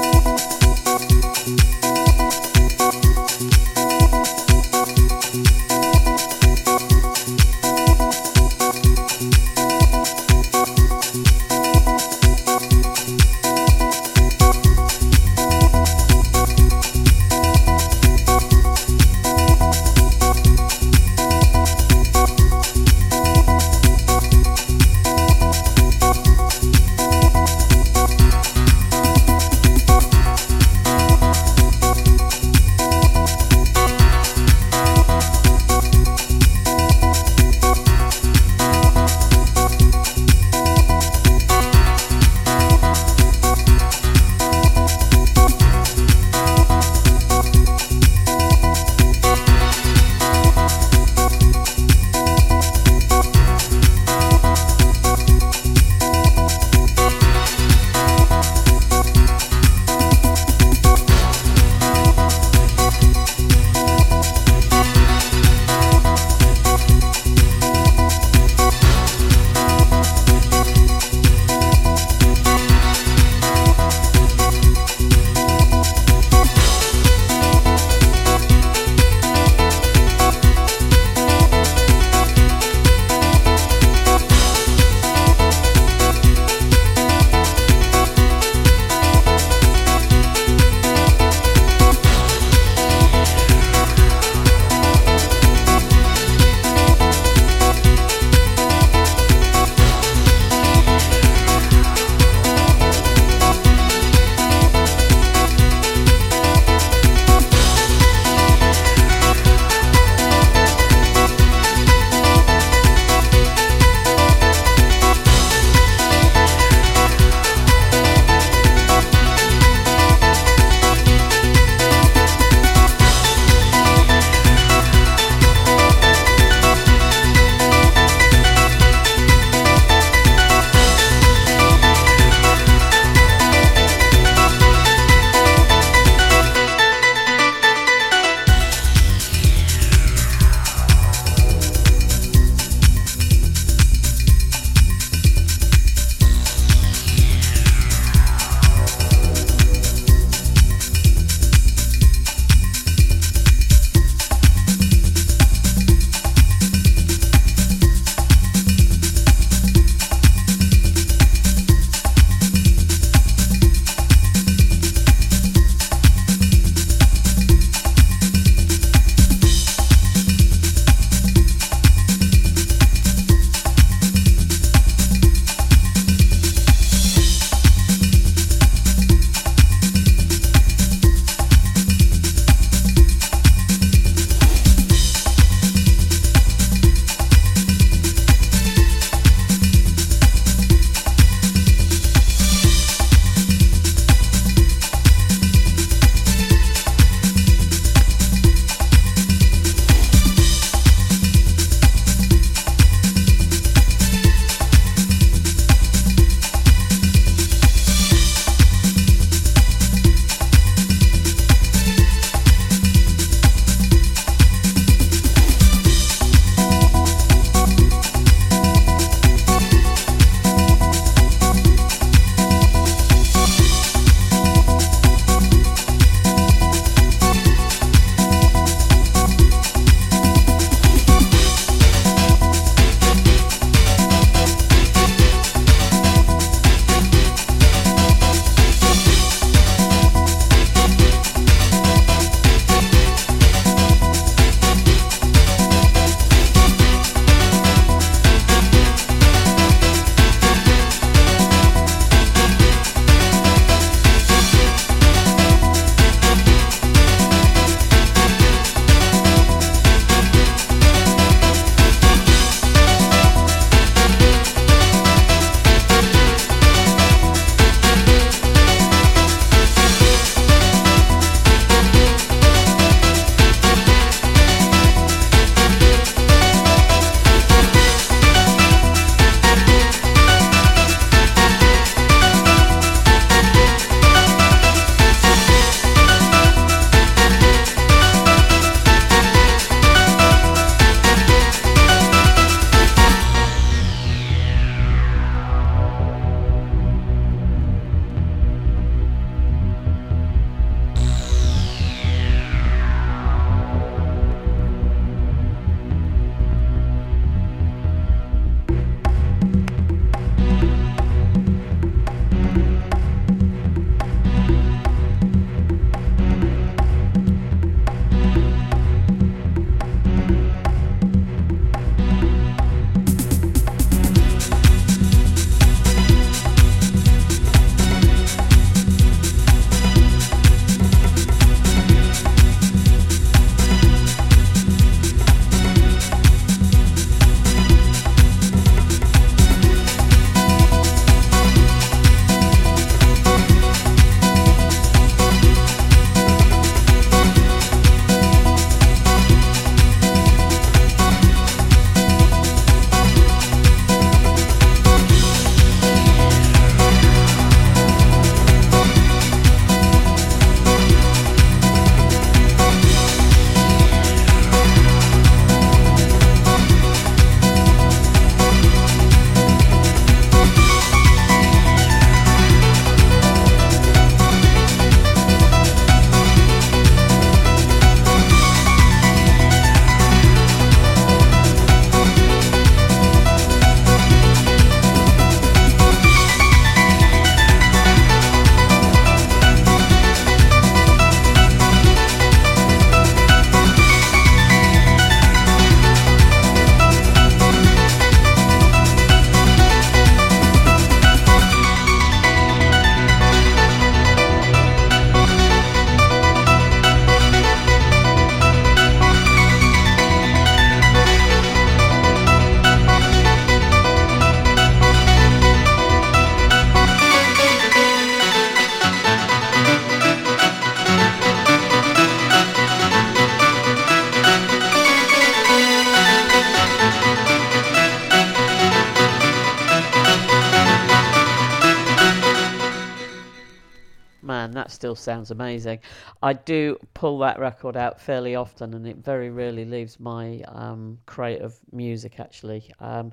still 434.86 434.94
sounds 434.94 435.32
amazing. 435.32 435.80
I 436.22 436.32
do 436.32 436.78
pull 436.94 437.18
that 437.18 437.40
record 437.40 437.76
out 437.76 438.00
fairly 438.00 438.36
often, 438.36 438.72
and 438.72 438.86
it 438.86 438.98
very 438.98 439.30
rarely 439.30 439.64
leaves 439.64 439.98
my 439.98 440.42
um, 440.46 440.98
crate 441.06 441.40
of 441.40 441.58
music 441.72 442.20
actually. 442.20 442.72
Um, 442.78 443.12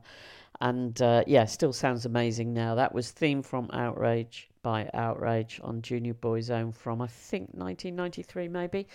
and 0.61 1.01
uh, 1.01 1.23
yeah, 1.25 1.45
still 1.45 1.73
sounds 1.73 2.05
amazing 2.05 2.53
now. 2.53 2.75
That 2.75 2.93
was 2.93 3.09
theme 3.09 3.41
from 3.41 3.71
Outrage 3.73 4.51
by 4.61 4.87
Outrage 4.93 5.59
on 5.63 5.81
Junior 5.81 6.13
Boy's 6.13 6.51
Own 6.51 6.71
from 6.71 7.01
I 7.01 7.07
think 7.07 7.49
1993 7.53 8.49
maybe. 8.49 8.87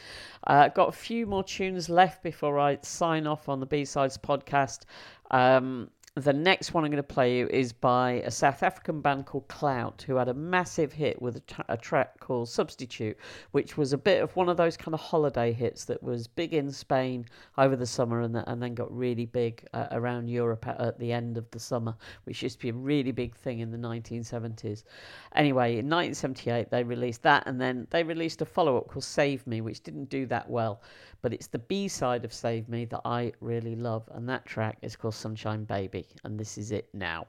Uh, 0.47 0.69
got 0.69 0.89
a 0.89 0.93
few 0.93 1.27
more 1.27 1.43
tunes 1.43 1.89
left 1.89 2.23
before 2.23 2.61
I 2.61 2.79
sign 2.83 3.27
off 3.27 3.49
on 3.49 3.59
the 3.59 3.67
B 3.67 3.85
Sides 3.85 4.17
podcast. 4.17 4.83
Um, 5.33 5.91
the 6.25 6.33
next 6.33 6.75
one 6.75 6.85
I'm 6.85 6.91
going 6.91 6.97
to 6.97 7.03
play 7.03 7.39
you 7.39 7.49
is 7.49 7.73
by 7.73 8.23
a 8.25 8.31
South 8.31 8.63
African 8.63 9.01
band 9.01 9.27
called 9.27 9.49
Clout, 9.49 10.05
who 10.07 10.17
had 10.17 10.29
a 10.29 10.35
massive 10.35 10.93
hit 10.93 11.21
with 11.21 11.37
a, 11.37 11.41
tra- 11.41 11.65
a 11.69 11.77
track 11.77 12.19
called 12.21 12.49
Substitute, 12.49 13.17
which 13.53 13.77
was 13.77 13.93
a 13.93 13.99
bit 13.99 14.23
of 14.23 14.35
one 14.37 14.49
of 14.49 14.57
those 14.57 14.77
kind 14.77 14.95
of 14.95 15.01
holiday 15.01 15.53
hits 15.53 15.85
that 15.87 16.03
was 16.03 16.27
big 16.27 16.55
in 16.55 16.71
Spain 16.71 17.27
over 17.57 17.77
the 17.77 17.87
summer 17.87 18.21
and, 18.21 18.37
and 18.37 18.63
then 18.63 18.75
got 18.75 18.91
really 18.97 19.27
big 19.27 19.67
uh, 19.73 19.87
around 19.93 20.29
Europe 20.29 20.67
at, 20.67 20.81
at 20.81 20.99
the 20.99 21.13
end 21.13 21.37
of 21.37 21.51
the 21.51 21.59
summer, 21.61 21.95
which 22.25 22.43
used 22.43 22.57
to 22.57 22.63
be 22.63 22.71
a 22.71 22.75
really 22.75 23.13
big 23.13 23.35
thing 23.35 23.61
in 23.61 23.71
the 23.71 23.79
1970s. 23.79 24.85
Anyway, 25.35 25.79
in 25.79 25.89
1978, 25.89 26.71
they 26.71 26.83
released 26.83 27.23
that, 27.23 27.45
and 27.47 27.61
then 27.61 27.87
they 27.91 28.03
released 28.03 28.41
a 28.43 28.45
follow 28.45 28.77
up 28.77 28.89
called 28.89 29.05
Save 29.05 29.47
Me, 29.47 29.61
which 29.61 29.83
didn't 29.83 30.09
do 30.09 30.27
that 30.27 30.49
well. 30.49 30.81
But 31.21 31.33
it's 31.33 31.49
the 31.49 31.59
B 31.59 31.89
side 31.89 32.25
of 32.25 32.33
Save 32.33 32.69
Me 32.69 32.85
that 32.87 33.01
I 33.05 33.33
really 33.41 33.75
love, 33.75 34.09
and 34.13 34.29
that 34.29 34.47
track 34.47 34.79
is 34.83 34.95
called 34.95 35.15
Sunshine 35.15 35.65
Baby, 35.65 36.07
and 36.23 36.39
this 36.39 36.57
is 36.57 36.71
it 36.71 36.89
now. 36.95 37.27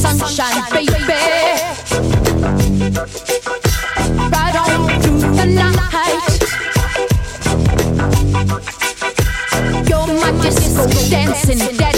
Sunshine, 0.00 0.64
baby. 0.72 0.92
Right 4.32 4.56
on 4.56 5.00
through 5.00 5.20
the 5.20 5.46
night. 5.46 6.69
My 10.80 10.86
disco 10.86 11.10
dancing 11.10 11.89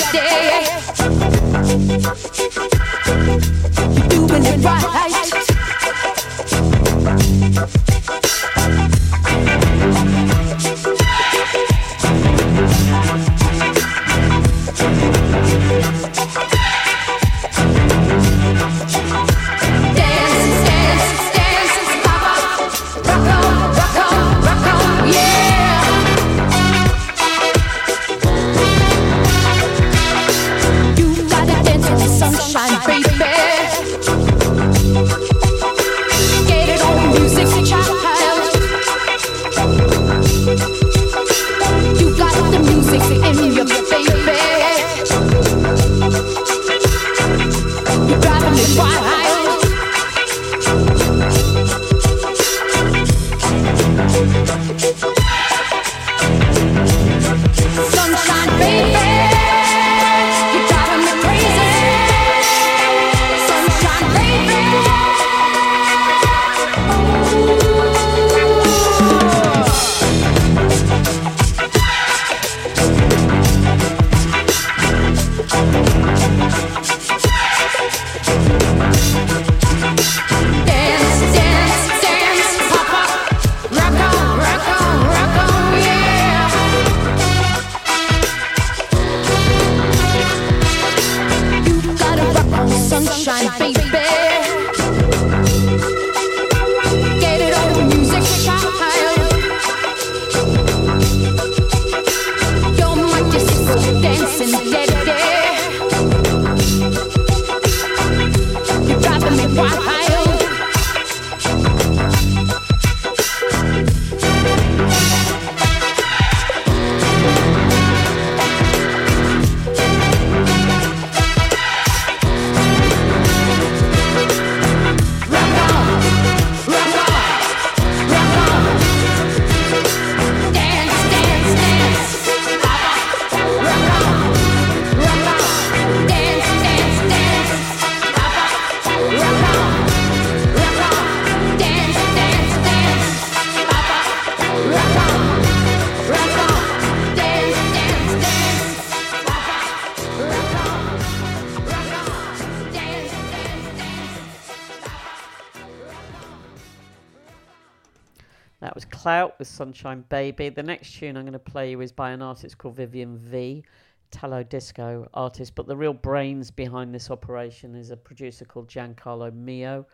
Sunshine 159.73 160.05
Baby. 160.11 160.51
The 160.51 160.63
next 160.63 160.99
tune 160.99 161.17
I'm 161.17 161.23
going 161.23 161.33
to 161.33 161.39
play 161.39 161.71
you 161.71 161.81
is 161.81 161.93
by 161.93 162.11
an 162.11 162.21
artist 162.21 162.59
called 162.59 162.77
Vivien 162.77 163.17
Vee, 163.17 163.65
Italo 164.13 164.43
disco 164.43 165.09
artist. 165.15 165.55
But 165.55 165.67
the 165.67 165.75
real 165.75 165.95
brains 165.95 166.51
behind 166.51 166.95
this 166.95 167.11
operation 167.11 167.75
is 167.75 167.91
a 167.91 167.97
producer 167.97 168.45
called 168.45 168.69
Giancarlo 168.69 169.33
Meo, 169.35 169.87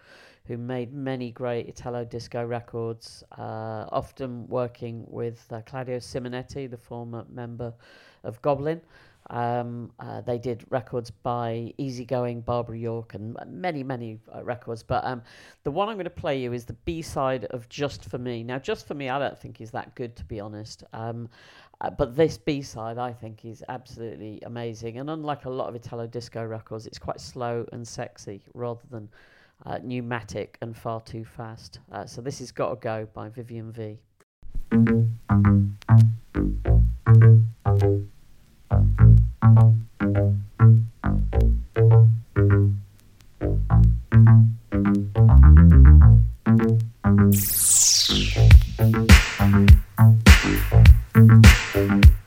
who 0.47 0.57
made 0.57 0.93
many 0.93 1.31
great 1.31 1.69
Italo 1.69 2.05
disco 2.05 2.45
records, 2.45 3.23
uh, 3.39 3.87
often 3.93 4.49
working 4.49 5.05
with 5.07 5.47
uh, 5.53 5.61
Claudio 5.65 5.99
Simonetti, 5.99 6.69
the 6.69 6.77
former 6.77 7.25
member 7.33 7.73
of 8.25 8.43
Goblin. 8.43 8.81
Um, 9.31 9.93
uh, 9.99 10.23
they 10.23 10.39
did 10.39 10.65
records 10.71 11.11
by 11.11 11.75
Easygoing, 11.79 12.41
Barbara 12.41 12.79
York, 12.79 13.15
and 13.15 13.37
many, 13.47 13.83
many 13.83 14.19
uh, 14.35 14.43
records. 14.43 14.83
But 14.83 15.05
um, 15.05 15.23
the 15.65 15.71
one 15.71 15.89
I'm 15.89 15.97
going 15.97 16.05
to 16.05 16.11
play 16.11 16.41
you 16.41 16.53
is 16.53 16.65
the 16.65 16.73
B 16.85 17.03
side 17.03 17.45
of 17.47 17.69
Just 17.69 18.05
for 18.05 18.19
Me. 18.19 18.43
Now, 18.43 18.59
Just 18.59 18.87
for 18.87 18.95
Me, 18.95 19.09
I 19.09 19.19
don't 19.19 19.39
think 19.39 19.61
is 19.61 19.71
that 19.73 19.95
good, 19.95 20.17
to 20.17 20.25
be 20.25 20.41
honest. 20.41 20.85
Um, 20.93 21.29
uh, 21.81 21.91
but 21.91 22.17
this 22.17 22.39
B 22.39 22.63
side, 22.63 22.99
I 22.99 23.13
think, 23.13 23.45
is 23.45 23.63
absolutely 23.69 24.41
amazing. 24.45 24.99
And 24.99 25.11
unlike 25.11 25.45
a 25.45 25.51
lot 25.51 25.69
of 25.69 25.75
Italo 25.77 26.07
disco 26.07 26.45
records, 26.45 26.87
it's 26.87 26.99
quite 26.99 27.21
slow 27.21 27.67
and 27.73 27.87
sexy 27.87 28.43
rather 28.55 28.83
than 28.91 29.09
uh, 29.67 29.79
pneumatic 29.83 30.59
and 30.61 30.77
far 30.77 31.01
too 31.01 31.25
fast. 31.25 31.81
Uh, 31.93 32.07
so 32.07 32.21
this 32.21 32.39
has 32.39 32.51
got 32.51 32.71
to 32.71 32.77
go 32.77 33.07
by 33.13 33.29
Vivien 33.29 33.73
Vee. 33.73 33.99
thank 38.71 38.99
mm-hmm. 51.79 52.03
you 52.03 52.19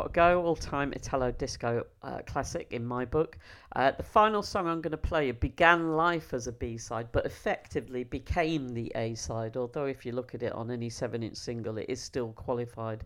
Gotta 0.00 0.12
Go, 0.14 0.42
all 0.46 0.56
time 0.56 0.94
Italo 0.94 1.30
disco 1.30 1.84
uh, 2.02 2.20
classic 2.26 2.68
in 2.70 2.86
my 2.86 3.04
book. 3.04 3.36
Uh, 3.76 3.90
the 3.90 4.02
final 4.02 4.42
song 4.42 4.66
I'm 4.66 4.80
going 4.80 4.92
to 4.92 4.96
play 4.96 5.30
began 5.30 5.94
life 5.94 6.32
as 6.32 6.46
a 6.46 6.52
B 6.52 6.78
side, 6.78 7.08
but 7.12 7.26
effectively 7.26 8.04
became 8.04 8.70
the 8.70 8.90
A 8.94 9.14
side, 9.14 9.58
although 9.58 9.84
if 9.84 10.06
you 10.06 10.12
look 10.12 10.34
at 10.34 10.42
it 10.42 10.54
on 10.54 10.70
any 10.70 10.88
7 10.88 11.22
inch 11.22 11.36
single, 11.36 11.76
it 11.76 11.84
is 11.90 12.00
still 12.00 12.32
qualified 12.32 13.04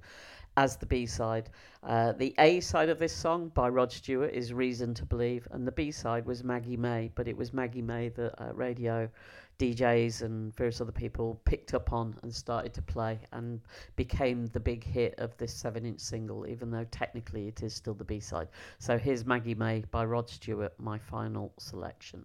as 0.56 0.76
the 0.76 0.86
B 0.86 1.04
side. 1.04 1.50
Uh, 1.82 2.12
the 2.12 2.32
A 2.38 2.60
side 2.60 2.88
of 2.88 3.00
this 3.00 3.12
song 3.12 3.48
by 3.48 3.68
Rod 3.68 3.90
Stewart 3.90 4.32
is 4.32 4.52
Reason 4.52 4.94
to 4.94 5.04
Believe, 5.04 5.48
and 5.50 5.66
the 5.66 5.72
B 5.72 5.90
side 5.90 6.26
was 6.26 6.44
Maggie 6.44 6.76
May, 6.76 7.10
but 7.16 7.26
it 7.26 7.36
was 7.36 7.52
Maggie 7.52 7.82
May 7.82 8.10
that 8.10 8.40
uh, 8.40 8.52
radio 8.54 9.10
DJs 9.58 10.22
and 10.22 10.54
various 10.56 10.80
other 10.80 10.92
people 10.92 11.40
picked 11.44 11.74
up 11.74 11.92
on 11.92 12.16
and 12.22 12.34
started 12.34 12.72
to 12.74 12.82
play 12.82 13.18
and 13.32 13.60
became 13.96 14.46
the 14.46 14.60
big 14.60 14.84
hit 14.84 15.14
of 15.18 15.36
this 15.36 15.52
seven 15.54 15.84
inch 15.86 16.00
single, 16.00 16.46
even 16.46 16.70
though 16.70 16.86
technically 16.90 17.48
it 17.48 17.62
is 17.62 17.74
still 17.74 17.94
the 17.94 18.04
B 18.04 18.20
side. 18.20 18.48
So 18.78 18.98
here's 18.98 19.24
Maggie 19.24 19.54
May 19.54 19.84
by 19.90 20.04
Rod 20.04 20.28
Stewart, 20.28 20.72
my 20.78 20.98
final 20.98 21.52
selection. 21.58 22.24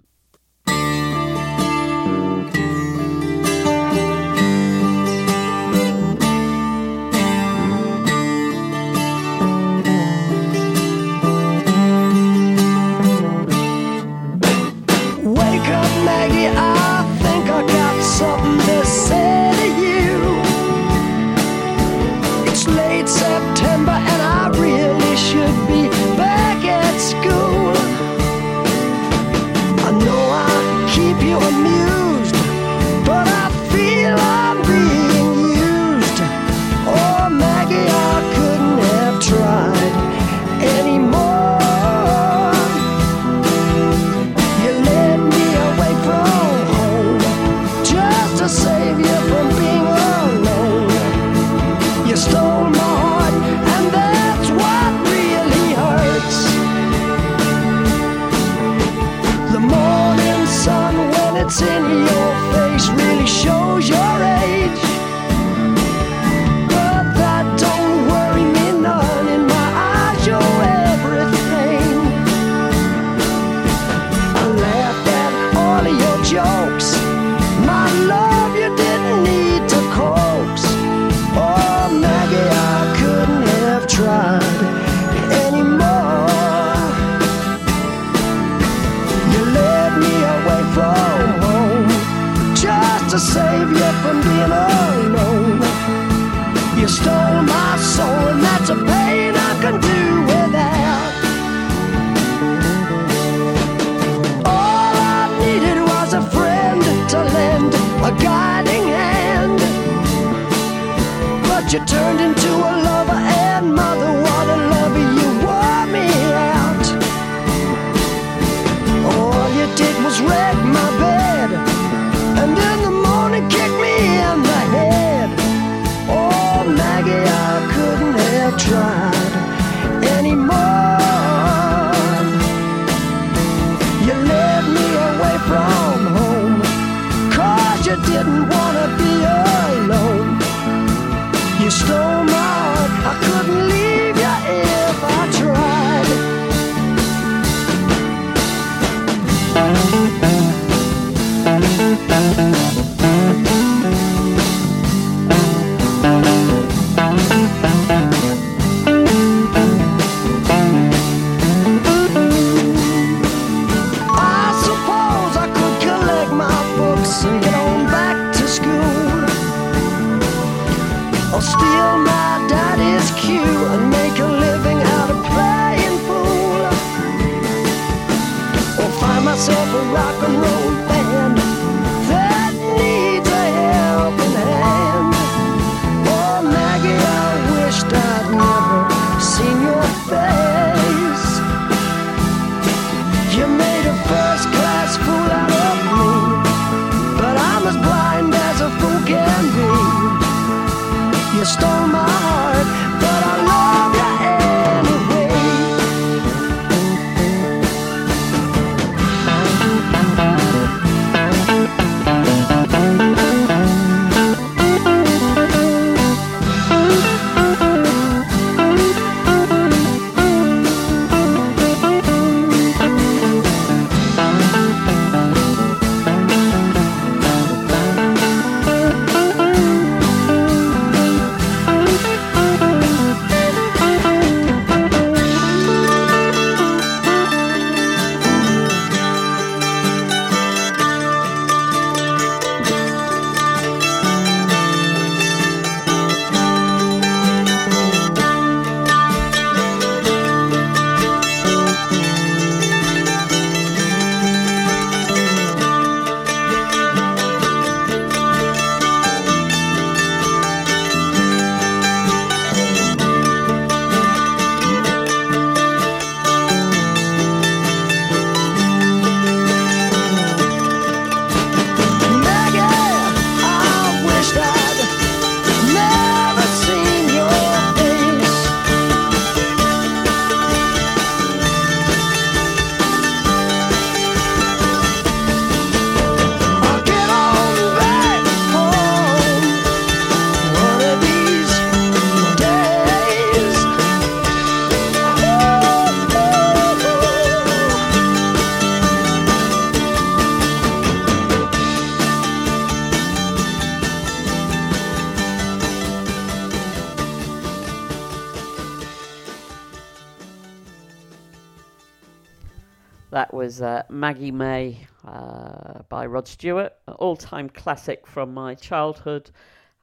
Maggie 314.10 314.32
May 314.32 314.88
uh, 315.06 315.84
by 315.88 316.04
Rod 316.08 316.28
Stewart, 316.28 316.74
an 316.88 316.96
all 316.96 317.16
time 317.16 317.48
classic 317.48 318.08
from 318.08 318.34
my 318.34 318.56
childhood 318.56 319.30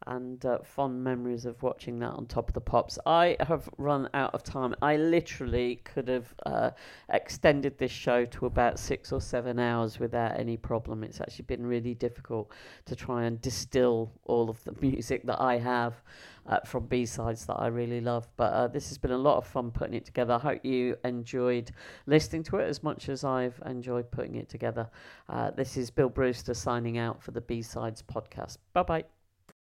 and 0.04 0.44
uh, 0.44 0.58
fond 0.64 1.04
memories 1.04 1.44
of 1.44 1.62
watching 1.62 2.00
that 2.00 2.10
on 2.10 2.26
Top 2.26 2.48
of 2.48 2.54
the 2.54 2.60
Pops. 2.60 2.98
I 3.06 3.36
have 3.38 3.68
run 3.78 4.08
out 4.14 4.34
of 4.34 4.42
time. 4.42 4.74
I 4.82 4.96
literally 4.96 5.76
could 5.84 6.08
have 6.08 6.34
uh, 6.44 6.70
extended 7.08 7.78
this 7.78 7.92
show 7.92 8.24
to 8.24 8.46
about 8.46 8.80
six 8.80 9.12
or 9.12 9.20
seven 9.20 9.60
hours 9.60 10.00
without 10.00 10.36
any 10.40 10.56
problem. 10.56 11.04
It's 11.04 11.20
actually 11.20 11.44
been 11.44 11.64
really 11.64 11.94
difficult 11.94 12.50
to 12.86 12.96
try 12.96 13.26
and 13.26 13.40
distill 13.40 14.10
all 14.24 14.50
of 14.50 14.62
the 14.64 14.72
music 14.80 15.24
that 15.26 15.40
I 15.40 15.58
have 15.58 16.02
uh, 16.48 16.60
from 16.60 16.86
B 16.86 17.06
sides 17.06 17.46
that 17.46 17.54
I 17.54 17.68
really 17.68 18.00
love. 18.00 18.28
But 18.36 18.52
uh, 18.52 18.68
this 18.68 18.88
has 18.88 18.98
been 18.98 19.12
a 19.12 19.18
lot 19.18 19.36
of 19.36 19.46
fun 19.46 19.70
putting 19.70 19.94
it 19.94 20.04
together. 20.04 20.34
I 20.34 20.38
hope 20.38 20.64
you 20.64 20.96
enjoyed 21.04 21.72
listening 22.06 22.42
to 22.44 22.58
it 22.58 22.68
as 22.68 22.82
much 22.82 23.08
as 23.08 23.24
I've 23.24 23.60
enjoyed 23.66 24.10
putting 24.10 24.36
it 24.36 24.48
together. 24.48 24.88
Uh, 25.28 25.50
this 25.50 25.76
is 25.76 25.90
Bill 25.90 26.08
Brewster 26.08 26.54
signing 26.54 26.98
out 26.98 27.22
for 27.22 27.30
the 27.30 27.40
B 27.40 27.62
sides 27.62 28.02
podcast. 28.02 28.58
Bye 28.72 28.82
bye. 28.82 29.15